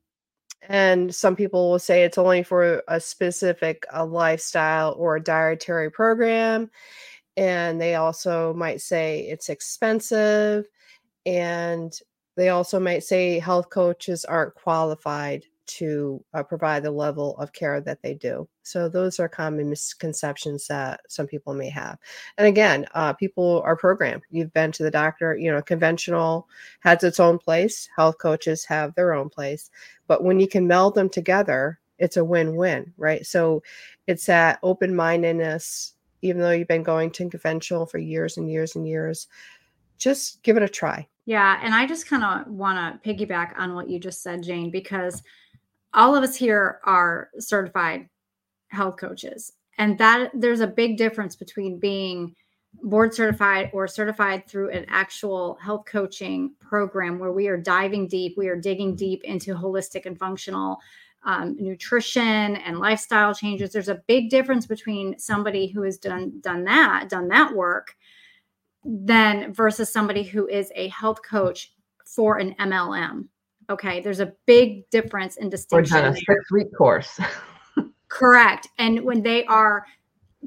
[0.69, 5.91] and some people will say it's only for a specific a lifestyle or a dietary
[5.91, 6.71] program
[7.37, 10.67] and they also might say it's expensive
[11.27, 11.99] and
[12.37, 17.81] they also might say health coaches aren't qualified to uh, provide the level of care
[17.81, 18.47] that they do.
[18.63, 21.99] So those are common misconceptions that some people may have.
[22.37, 24.23] And again, uh, people are programmed.
[24.31, 26.49] You've been to the doctor, you know, conventional
[26.81, 27.89] has its own place.
[27.97, 29.71] Health coaches have their own place.
[30.07, 33.25] But when you can meld them together, it's a win-win, right?
[33.25, 33.63] So
[34.07, 35.94] it's that open-mindedness,
[36.25, 39.29] even though you've been going to conventional for years and years and years,
[39.99, 41.07] just give it a try.
[41.27, 41.61] Yeah.
[41.63, 45.23] And I just kind of want to piggyback on what you just said, Jane, because
[45.93, 48.09] all of us here are certified
[48.69, 49.53] health coaches.
[49.77, 52.35] And that there's a big difference between being
[52.83, 58.35] board certified or certified through an actual health coaching program where we are diving deep,
[58.37, 60.79] we are digging deep into holistic and functional
[61.25, 63.73] um, nutrition and lifestyle changes.
[63.73, 67.97] There's a big difference between somebody who has done done that, done that work,
[68.85, 71.73] than versus somebody who is a health coach
[72.05, 73.29] for an MLM.
[73.71, 75.97] Okay, there's a big difference in distinction.
[75.97, 77.19] Or done a six week course.
[78.09, 78.69] Correct.
[78.79, 79.87] And when they are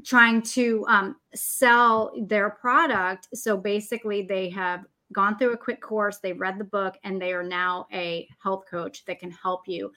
[0.06, 6.20] trying to um, sell their product, so basically they have gone through a quick course,
[6.20, 9.92] they read the book, and they are now a health coach that can help you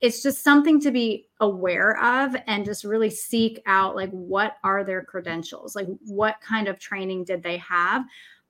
[0.00, 4.84] it's just something to be aware of and just really seek out like what are
[4.84, 5.74] their credentials?
[5.74, 8.04] Like what kind of training did they have?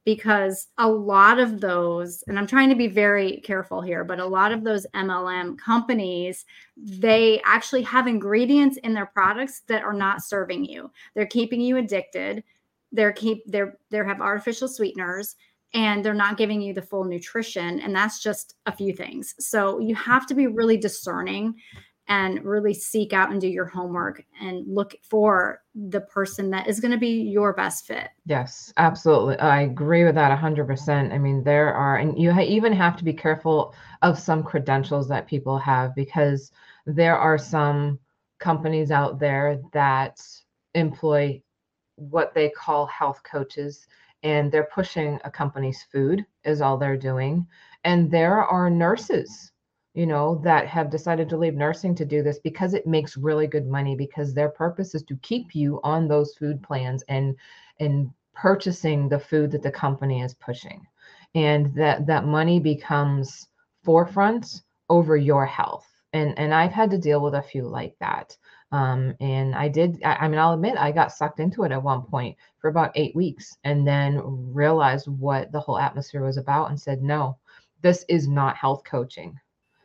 [0.05, 4.27] Because a lot of those and i'm trying to be very careful here but a
[4.27, 6.45] lot of those mlm companies
[6.77, 10.91] they actually have ingredients in their products that are not serving you.
[11.15, 12.43] They're keeping you addicted.
[12.93, 15.37] They're keep they're they have artificial sweeteners
[15.75, 17.81] and they're not giving you the full nutrition.
[17.81, 19.35] And that's just a few things.
[19.39, 21.55] So you have to be really discerning
[22.07, 26.79] and really seek out and do your homework and look for the person that is
[26.79, 28.11] going to be your best fit.
[28.27, 29.39] Yes, absolutely.
[29.39, 31.13] I agree with that 100%.
[31.13, 35.27] I mean, there are, and you even have to be careful of some credentials that
[35.27, 36.53] people have because
[36.87, 37.99] there are some
[38.39, 40.21] companies out there that
[40.75, 41.41] employ
[41.97, 43.87] what they call health coaches
[44.25, 47.47] and they're pushing a company's food is all they're doing.
[47.85, 49.53] And there are nurses
[49.95, 53.47] you know that have decided to leave nursing to do this because it makes really
[53.47, 57.37] good money because their purpose is to keep you on those food plans and
[57.81, 60.85] and purchasing the food that the company is pushing.
[61.37, 63.49] And that that money becomes
[63.85, 65.87] forefront over your health.
[66.13, 68.37] And and i've had to deal with a few like that
[68.75, 71.81] um, and I did, I, I, mean, I'll admit I got sucked into it at
[71.81, 74.21] one point for about eight weeks and then
[74.53, 77.37] realized what the whole atmosphere was about and said, no,
[77.83, 79.39] this is not health coaching.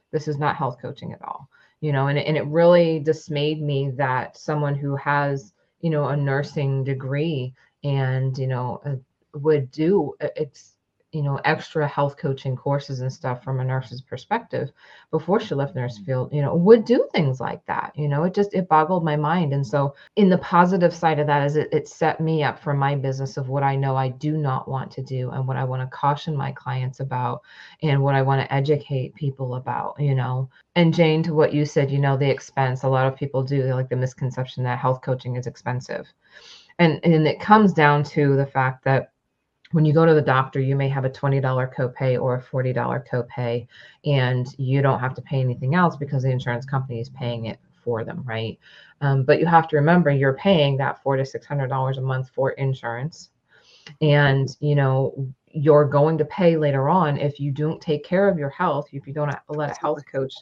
[0.10, 1.48] This is not health coaching at all.
[1.82, 6.18] You know, and, and it really dismayed me that someone who has, you know, a
[6.18, 8.96] nursing degree and, you know, uh,
[9.36, 10.78] would do it's
[11.12, 14.70] you know extra health coaching courses and stuff from a nurse's perspective
[15.12, 16.05] before she left nurse mm-hmm.
[16.05, 19.16] field you know would do things like that you know it just it boggled my
[19.16, 19.53] mind.
[19.53, 22.74] And so in the positive side of that is it, it set me up for
[22.74, 25.64] my business of what i know i do not want to do and what i
[25.64, 27.41] want to caution my clients about
[27.82, 30.49] and what i want to educate people about you know.
[30.76, 33.64] And jane to what you said you know the expense a lot of people do
[33.74, 36.07] like the misconception that health coaching is expensive.
[36.78, 39.12] And and it comes down to the fact that
[39.72, 41.41] when you go to the doctor, you may have a $20
[41.76, 43.67] copay or a $40 copay,
[44.05, 47.59] and you don't have to pay anything else because the insurance company is paying it
[47.84, 48.57] for them, right?
[49.01, 52.01] Um, but you have to remember you're paying that four to six hundred dollars a
[52.01, 53.30] month for insurance,
[54.01, 58.38] and you know you're going to pay later on if you don't take care of
[58.38, 58.88] your health.
[58.91, 60.34] If you don't let a health coach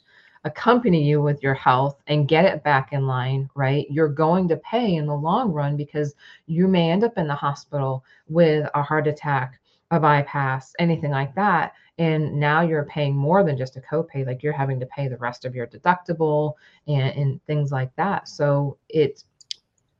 [0.48, 3.86] accompany you with your health and get it back in line, right?
[3.89, 6.16] You're going to pay in the long run because
[6.48, 9.60] you may end up in the hospital with a heart attack,
[9.91, 11.74] a bypass, anything like that.
[12.00, 15.18] And now you're paying more than just a copay, like you're having to pay the
[15.18, 16.54] rest of your deductible
[16.88, 18.28] and, and things like that.
[18.28, 19.26] So it's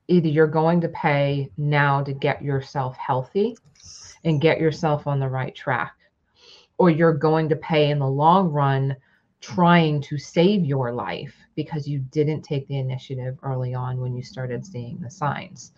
[0.08, 3.56] either you're going to pay now to get yourself healthy
[4.24, 5.94] and get yourself on the right track,
[6.78, 8.96] or you're going to pay in the long run
[9.40, 14.22] trying to save your life because you didn't take the initiative early on when you
[14.22, 15.72] started seeing the signs.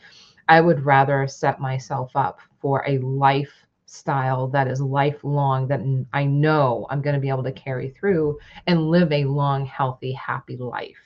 [0.48, 5.80] I would rather set myself up for a lifestyle that is lifelong that
[6.12, 10.12] I know I'm going to be able to carry through and live a long, healthy,
[10.12, 10.98] happy life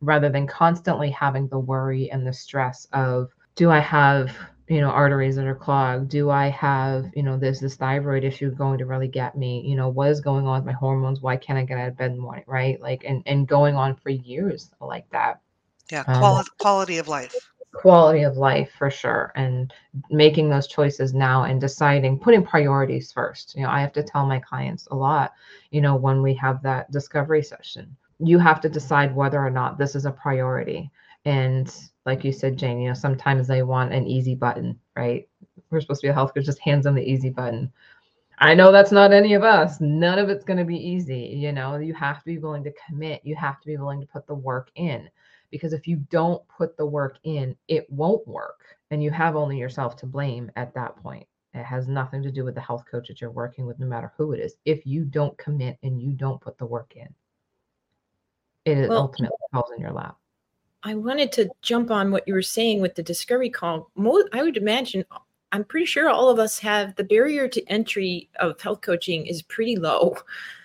[0.00, 4.34] rather than constantly having the worry and the stress of do I have
[4.70, 6.10] you know arteries that are clogged?
[6.10, 9.62] Do i have you know this this thyroid issue going to really get me?
[9.66, 11.20] You know what is going on with my hormones?
[11.22, 12.80] Why can't i get out of bed in the morning right?
[12.82, 15.40] Like and and going on for years like that.
[15.90, 17.52] Yeah quality, um, quality of life.
[17.74, 19.72] quality of life for sure and
[20.10, 23.56] making those choices now and deciding putting priorities first.
[23.56, 25.32] You know i have to tell my clients a lot
[25.70, 27.96] you know when we have that discovery session.
[28.18, 30.90] You have to decide whether or not this is a priority.
[31.24, 31.74] And
[32.06, 35.28] like you said, Jane, you know, sometimes they want an easy button, right?
[35.70, 37.72] We're supposed to be a health coach, just hands them the easy button.
[38.38, 39.80] I know that's not any of us.
[39.80, 41.36] None of it's going to be easy.
[41.36, 43.20] You know, you have to be willing to commit.
[43.22, 45.10] You have to be willing to put the work in
[45.50, 48.60] because if you don't put the work in, it won't work.
[48.90, 51.26] And you have only yourself to blame at that point.
[51.52, 54.12] It has nothing to do with the health coach that you're working with, no matter
[54.16, 54.54] who it is.
[54.64, 57.12] If you don't commit and you don't put the work in,
[58.64, 60.16] it well, ultimately falls in your lap.
[60.82, 63.90] I wanted to jump on what you were saying with the discovery call.
[63.96, 65.04] Most, I would imagine,
[65.52, 69.42] I'm pretty sure all of us have the barrier to entry of health coaching is
[69.42, 70.16] pretty low.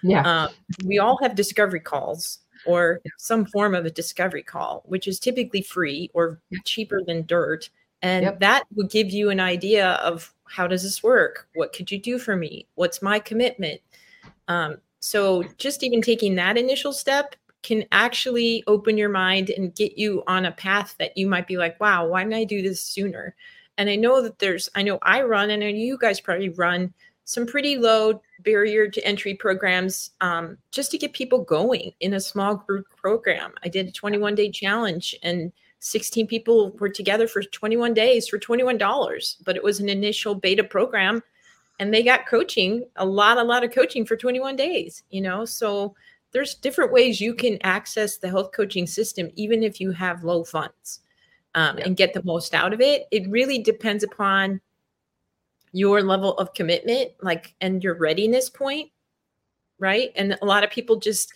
[0.04, 0.26] Yeah.
[0.26, 0.48] Uh,
[0.86, 5.62] we all have discovery calls or some form of a discovery call, which is typically
[5.62, 7.70] free or cheaper than dirt.
[8.02, 8.40] And yep.
[8.40, 11.48] that would give you an idea of how does this work?
[11.56, 12.68] What could you do for me?
[12.76, 13.82] What's my commitment?
[14.48, 17.36] Um, so just even taking that initial step
[17.66, 21.58] can actually open your mind and get you on a path that you might be
[21.58, 23.36] like, wow, why didn't I do this sooner?
[23.80, 26.50] And I know that there's, I know I run, and I know you guys probably
[26.50, 26.94] run
[27.24, 32.20] some pretty low barrier to entry programs um, just to get people going in a
[32.20, 33.52] small group program.
[33.64, 38.38] I did a 21 day challenge and 16 people were together for 21 days for
[38.38, 41.24] $21, but it was an initial beta program
[41.80, 45.46] and they got coaching, a lot, a lot of coaching for 21 days, you know?
[45.46, 45.96] So
[46.36, 50.44] there's different ways you can access the health coaching system, even if you have low
[50.44, 51.00] funds
[51.56, 51.86] um, yeah.
[51.86, 53.06] and get the most out of it.
[53.10, 54.60] It really depends upon
[55.72, 58.90] your level of commitment like and your readiness point
[59.78, 61.34] right and a lot of people just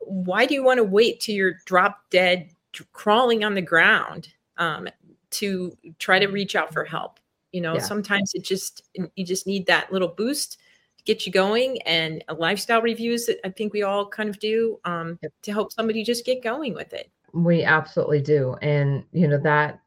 [0.00, 2.48] why do you want to wait till you're drop dead
[2.94, 4.88] crawling on the ground um,
[5.28, 7.20] to try to reach out for help
[7.52, 7.80] you know yeah.
[7.80, 10.56] sometimes it just you just need that little boost
[11.04, 14.78] get you going and a lifestyle reviews that i think we all kind of do
[14.84, 19.38] um, to help somebody just get going with it we absolutely do and you know
[19.38, 19.80] that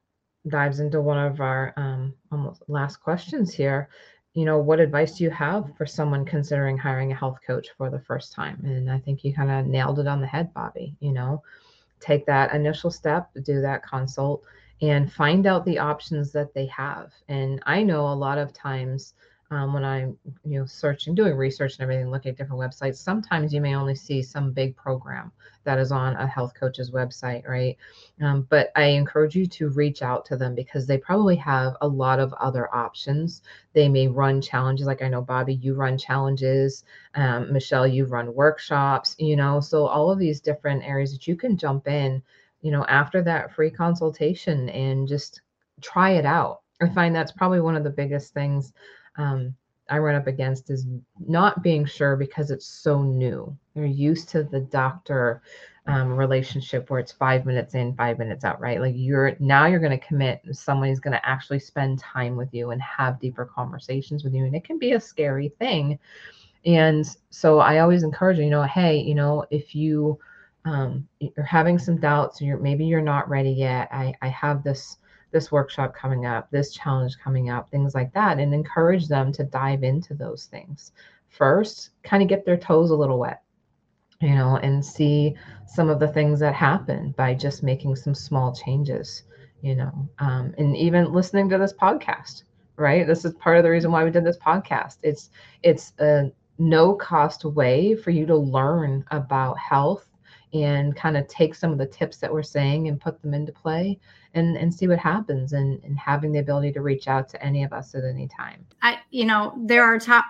[0.47, 3.89] dives into one of our um, almost last questions here.
[4.33, 7.89] You know, what advice do you have for someone considering hiring a health coach for
[7.89, 8.61] the first time?
[8.63, 10.95] And I think you kind of nailed it on the head, Bobby.
[10.99, 11.43] You know,
[11.99, 14.43] take that initial step, do that consult,
[14.81, 17.11] and find out the options that they have.
[17.27, 19.13] And I know a lot of times
[19.51, 23.53] um, when I'm, you know, searching, doing research and everything, looking at different websites, sometimes
[23.53, 25.29] you may only see some big program
[25.65, 27.77] that is on a health coach's website, right?
[28.21, 31.87] Um, but I encourage you to reach out to them because they probably have a
[31.87, 33.41] lot of other options.
[33.73, 36.85] They may run challenges, like I know Bobby, you run challenges.
[37.15, 41.35] Um, Michelle, you run workshops, you know, so all of these different areas that you
[41.35, 42.23] can jump in,
[42.61, 45.41] you know, after that free consultation and just
[45.81, 46.61] try it out.
[46.81, 48.73] I find that's probably one of the biggest things
[49.17, 49.55] um,
[49.89, 50.87] I run up against is
[51.27, 53.55] not being sure because it's so new.
[53.75, 55.41] You're used to the doctor
[55.87, 58.79] um, relationship where it's five minutes in, five minutes out, right?
[58.79, 60.41] Like you're now you're going to commit.
[60.51, 64.55] Somebody's going to actually spend time with you and have deeper conversations with you, and
[64.55, 65.99] it can be a scary thing.
[66.65, 70.19] And so I always encourage you, know, hey, you know, if you
[70.65, 73.89] um, you're having some doubts, you're maybe you're not ready yet.
[73.91, 74.97] I I have this
[75.31, 79.43] this workshop coming up, this challenge coming up, things like that, and encourage them to
[79.43, 80.91] dive into those things
[81.31, 83.41] first, kind of get their toes a little wet,
[84.21, 88.53] you know, and see some of the things that happen by just making some small
[88.53, 89.23] changes,
[89.61, 92.43] you know, um, and even listening to this podcast,
[92.75, 93.07] right?
[93.07, 94.97] This is part of the reason why we did this podcast.
[95.01, 95.29] It's
[95.63, 100.07] it's a no cost way for you to learn about health
[100.53, 103.51] and kind of take some of the tips that we're saying and put them into
[103.51, 103.99] play
[104.33, 107.63] and and see what happens and and having the ability to reach out to any
[107.63, 108.65] of us at any time.
[108.81, 110.25] I you know there are top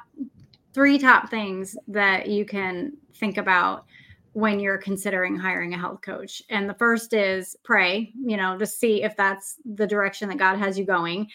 [0.73, 3.85] three top things that you can think about
[4.33, 6.41] when you're considering hiring a health coach.
[6.49, 10.57] And the first is pray you know to see if that's the direction that god
[10.57, 11.27] has you going.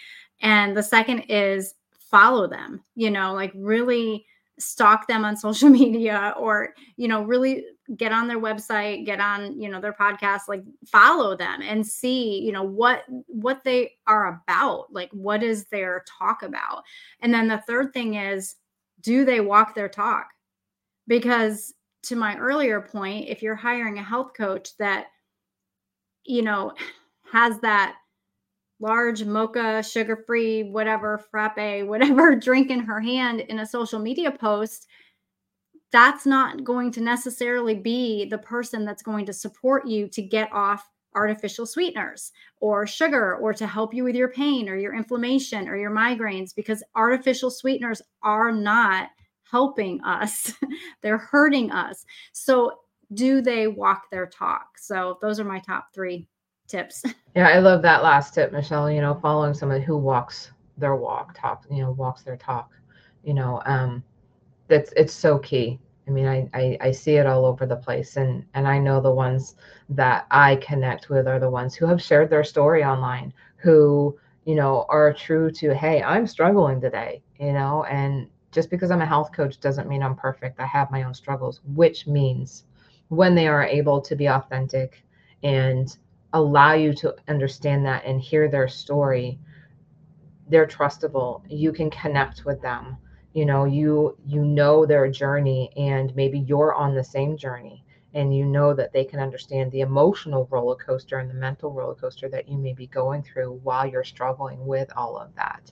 [0.43, 4.25] And the second is follow them you know like really
[4.59, 7.65] stalk them on social media or you know really
[7.97, 12.41] get on their website get on you know their podcast like follow them and see
[12.41, 16.83] you know what what they are about like what is their talk about?
[17.21, 18.57] And then the third thing is
[19.01, 20.27] do they walk their talk?
[21.07, 21.75] Because
[22.05, 25.07] to my earlier point if you're hiring a health coach that
[26.25, 26.73] you know
[27.33, 27.97] has that
[28.79, 31.57] large mocha sugar free whatever frappe
[31.87, 34.87] whatever drink in her hand in a social media post
[35.93, 40.53] that's not going to necessarily be the person that's going to support you to get
[40.53, 45.67] off artificial sweeteners or sugar or to help you with your pain or your inflammation
[45.69, 49.09] or your migraines because artificial sweeteners are not
[49.51, 50.53] helping us
[51.03, 52.73] they're hurting us so
[53.15, 54.79] do they walk their talk?
[54.79, 56.29] So those are my top three
[56.69, 57.03] tips.
[57.37, 58.91] Yeah, I love that last tip, Michelle.
[58.91, 62.71] You know, following someone who walks their walk, top, you know, walks their talk.
[63.25, 64.03] You know, um,
[64.69, 65.79] that's it's so key.
[66.09, 69.01] I mean, I, I I see it all over the place, and and I know
[69.01, 69.57] the ones
[69.91, 74.55] that I connect with are the ones who have shared their story online, who you
[74.55, 79.07] know are true to, hey, I'm struggling today, you know, and just because I'm a
[79.07, 80.61] health coach doesn't mean I'm perfect.
[80.61, 82.65] I have my own struggles, which means
[83.09, 85.05] when they are able to be authentic
[85.43, 85.97] and
[86.33, 89.39] allow you to understand that and hear their story
[90.49, 92.97] they're trustable you can connect with them
[93.37, 97.85] you know you you know their journey and maybe you're on the same journey
[98.15, 101.95] and you know that they can understand the emotional roller coaster and the mental roller
[101.95, 105.71] coaster that you may be going through while you're struggling with all of that.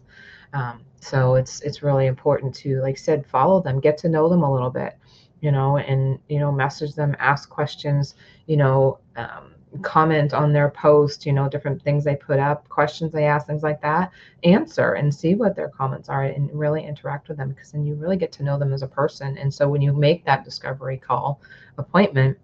[0.53, 4.29] Um, so it's it's really important to like I said follow them get to know
[4.29, 4.99] them a little bit
[5.41, 8.15] you know and you know message them ask questions
[8.47, 13.12] you know um, comment on their post, you know, different things they put up, questions
[13.12, 14.11] they ask, things like that,
[14.45, 17.95] answer and see what their comments are and really interact with them because then you
[17.95, 19.37] really get to know them as a person.
[19.39, 21.41] And so when you make that discovery call
[21.79, 22.39] appointment,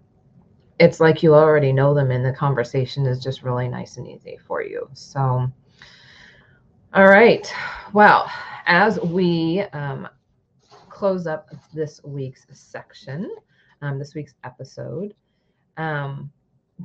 [0.79, 4.39] it's like you already know them and the conversation is just really nice and easy
[4.47, 4.89] for you.
[4.93, 5.51] So,
[6.93, 7.51] all right.
[7.93, 8.29] Well,
[8.65, 10.07] as we um,
[10.89, 13.33] close up this week's section,
[13.81, 15.13] um, this week's episode,
[15.77, 16.31] um,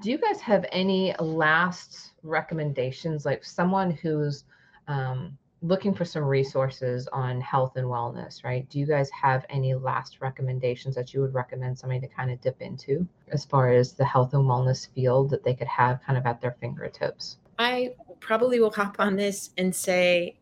[0.00, 3.24] do you guys have any last recommendations?
[3.24, 4.44] Like someone who's
[4.88, 8.68] um, looking for some resources on health and wellness right?
[8.68, 12.40] Do you guys have any last recommendations that you would recommend somebody to kind of
[12.40, 16.18] dip into as far as the health and wellness field that they could have kind
[16.18, 17.38] of at their fingertips?
[17.58, 20.36] I probably will hop on this and say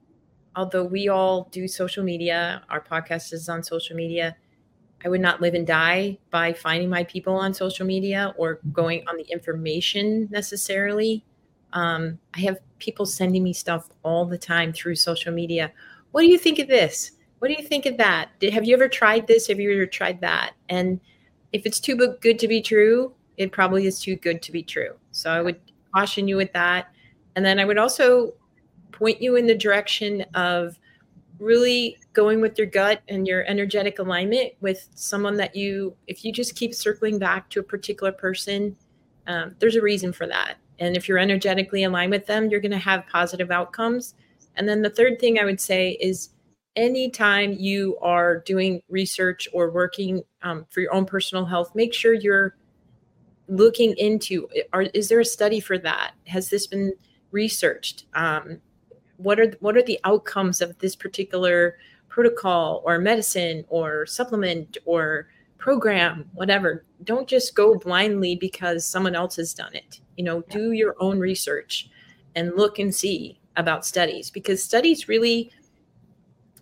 [0.56, 4.36] although we all do social media our podcast is on social media
[5.04, 9.04] I would not live and die by finding my people on social media or going
[9.06, 11.24] on the information necessarily.
[11.74, 15.72] Um, I have people sending me stuff all the time through social media.
[16.12, 17.12] What do you think of this?
[17.40, 18.30] What do you think of that?
[18.40, 19.48] Did, have you ever tried this?
[19.48, 20.52] Have you ever tried that?
[20.68, 21.00] And
[21.52, 24.94] if it's too good to be true, it probably is too good to be true.
[25.12, 25.60] So I would
[25.94, 26.94] caution you with that.
[27.36, 28.32] And then I would also
[28.92, 30.78] point you in the direction of
[31.38, 36.32] really going with your gut and your energetic alignment with someone that you if you
[36.32, 38.76] just keep circling back to a particular person
[39.26, 40.56] um, there's a reason for that.
[40.78, 44.14] And if you're energetically aligned with them you're going to have positive outcomes.
[44.56, 46.30] And then the third thing i would say is
[46.76, 52.12] anytime you are doing research or working um, for your own personal health make sure
[52.12, 52.56] you're
[53.48, 56.12] looking into are, is there a study for that?
[56.26, 56.92] Has this been
[57.30, 58.06] researched?
[58.14, 58.60] Um,
[59.24, 65.28] what are what are the outcomes of this particular protocol or medicine or supplement or
[65.58, 66.84] program whatever?
[67.02, 70.00] Don't just go blindly because someone else has done it.
[70.16, 71.88] You know do your own research
[72.36, 75.50] and look and see about studies because studies really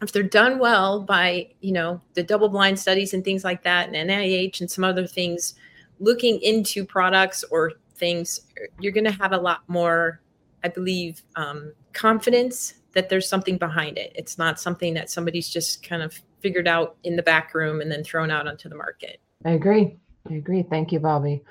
[0.03, 3.89] if they're done well by you know the double blind studies and things like that
[3.89, 5.55] and NIH and some other things
[6.01, 8.43] looking into products or things
[8.81, 10.21] you're going to have a lot more
[10.65, 14.13] I believe, um, confidence that there's something behind it.
[14.15, 17.91] It's not something that somebody's just kind of figured out in the back room and
[17.91, 19.21] then thrown out onto the market.
[19.45, 19.97] I agree.
[20.31, 20.63] I agree.
[20.63, 21.43] Thank you, Bobby.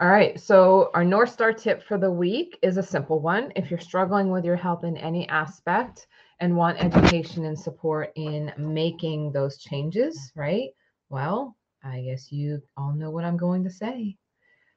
[0.00, 0.38] All right.
[0.40, 3.52] So, our North Star tip for the week is a simple one.
[3.56, 6.06] If you're struggling with your health in any aspect
[6.38, 10.70] and want education and support in making those changes, right?
[11.08, 14.16] Well, I guess you all know what I'm going to say.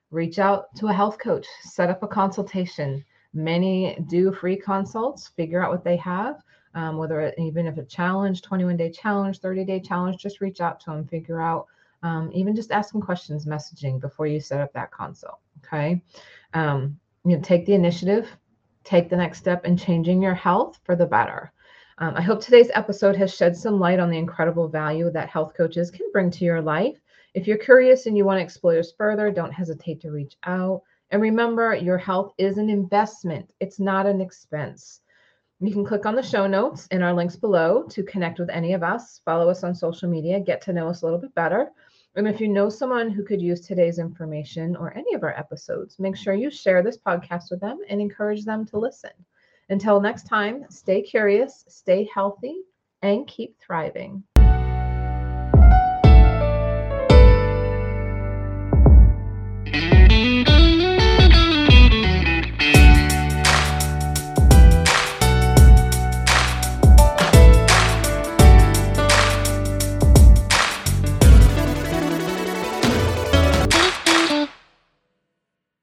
[0.09, 3.03] Reach out to a health coach, set up a consultation
[3.33, 6.43] Many do free consults, figure out what they have,
[6.75, 10.61] um, whether it, even if a challenge, 21 day challenge, 30 day challenge, just reach
[10.61, 11.67] out to them, figure out,
[12.03, 15.39] um, even just asking questions, messaging before you set up that consult.
[15.59, 16.01] Okay.
[16.53, 18.29] Um, you know, take the initiative,
[18.83, 21.51] take the next step in changing your health for the better.
[21.99, 25.53] Um, I hope today's episode has shed some light on the incredible value that health
[25.55, 26.97] coaches can bring to your life.
[27.33, 30.81] If you're curious and you want to explore this further, don't hesitate to reach out.
[31.13, 35.01] And remember, your health is an investment, it's not an expense.
[35.59, 38.73] You can click on the show notes in our links below to connect with any
[38.73, 41.71] of us, follow us on social media, get to know us a little bit better.
[42.15, 45.99] And if you know someone who could use today's information or any of our episodes,
[45.99, 49.11] make sure you share this podcast with them and encourage them to listen.
[49.69, 52.63] Until next time, stay curious, stay healthy,
[53.03, 54.23] and keep thriving.